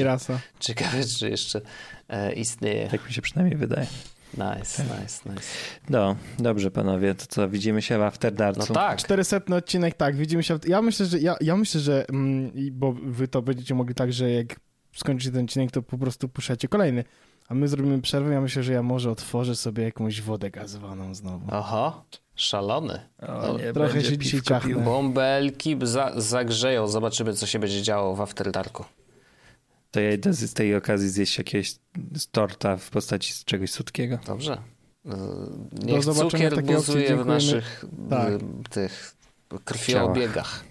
[0.61, 1.61] ciekawe, czy jeszcze
[2.09, 2.89] e, istnieje.
[2.89, 3.87] Tak mi się przynajmniej wydaje.
[4.35, 5.43] Nice, nice, nice.
[5.89, 8.65] No, dobrze panowie, to co, widzimy się w After Darku.
[8.69, 8.99] No tak.
[8.99, 10.59] 400 odcinek, tak, widzimy się.
[10.67, 14.31] Ja myślę, że, ja, ja myślę, że mm, bo wy to będziecie mogli tak, że
[14.31, 14.61] jak
[14.97, 17.05] skończycie ten odcinek, to po prostu puszczacie kolejny.
[17.49, 21.47] A my zrobimy przerwę, ja myślę, że ja może otworzę sobie jakąś wodę gazowaną znowu.
[21.53, 22.05] Aha.
[22.35, 23.01] Szalony.
[23.19, 24.85] O, no, trochę się dzisiaj ciachnę.
[24.85, 26.89] Bąbelki za, zagrzeją.
[26.89, 28.85] Zobaczymy, co się będzie działo w After Darku.
[29.91, 31.75] To ja idę z tej okazji zjeść jakiegoś
[32.31, 34.19] torta w postaci czegoś słodkiego.
[34.27, 34.63] Dobrze.
[35.07, 35.17] E,
[35.73, 38.33] niech Do cukier buzuje w naszych tak.
[38.71, 39.17] tych
[39.65, 40.65] krwiobiegach.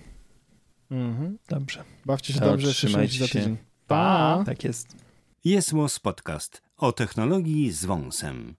[0.92, 1.38] Mhm.
[1.50, 1.84] Dobrze.
[2.06, 3.42] Bawcie się to dobrze, trzymajcie się.
[3.44, 3.50] Za.
[3.88, 4.44] Pa!
[4.46, 4.96] Tak jest.
[5.44, 8.56] Jest Podcast o technologii z wąsem.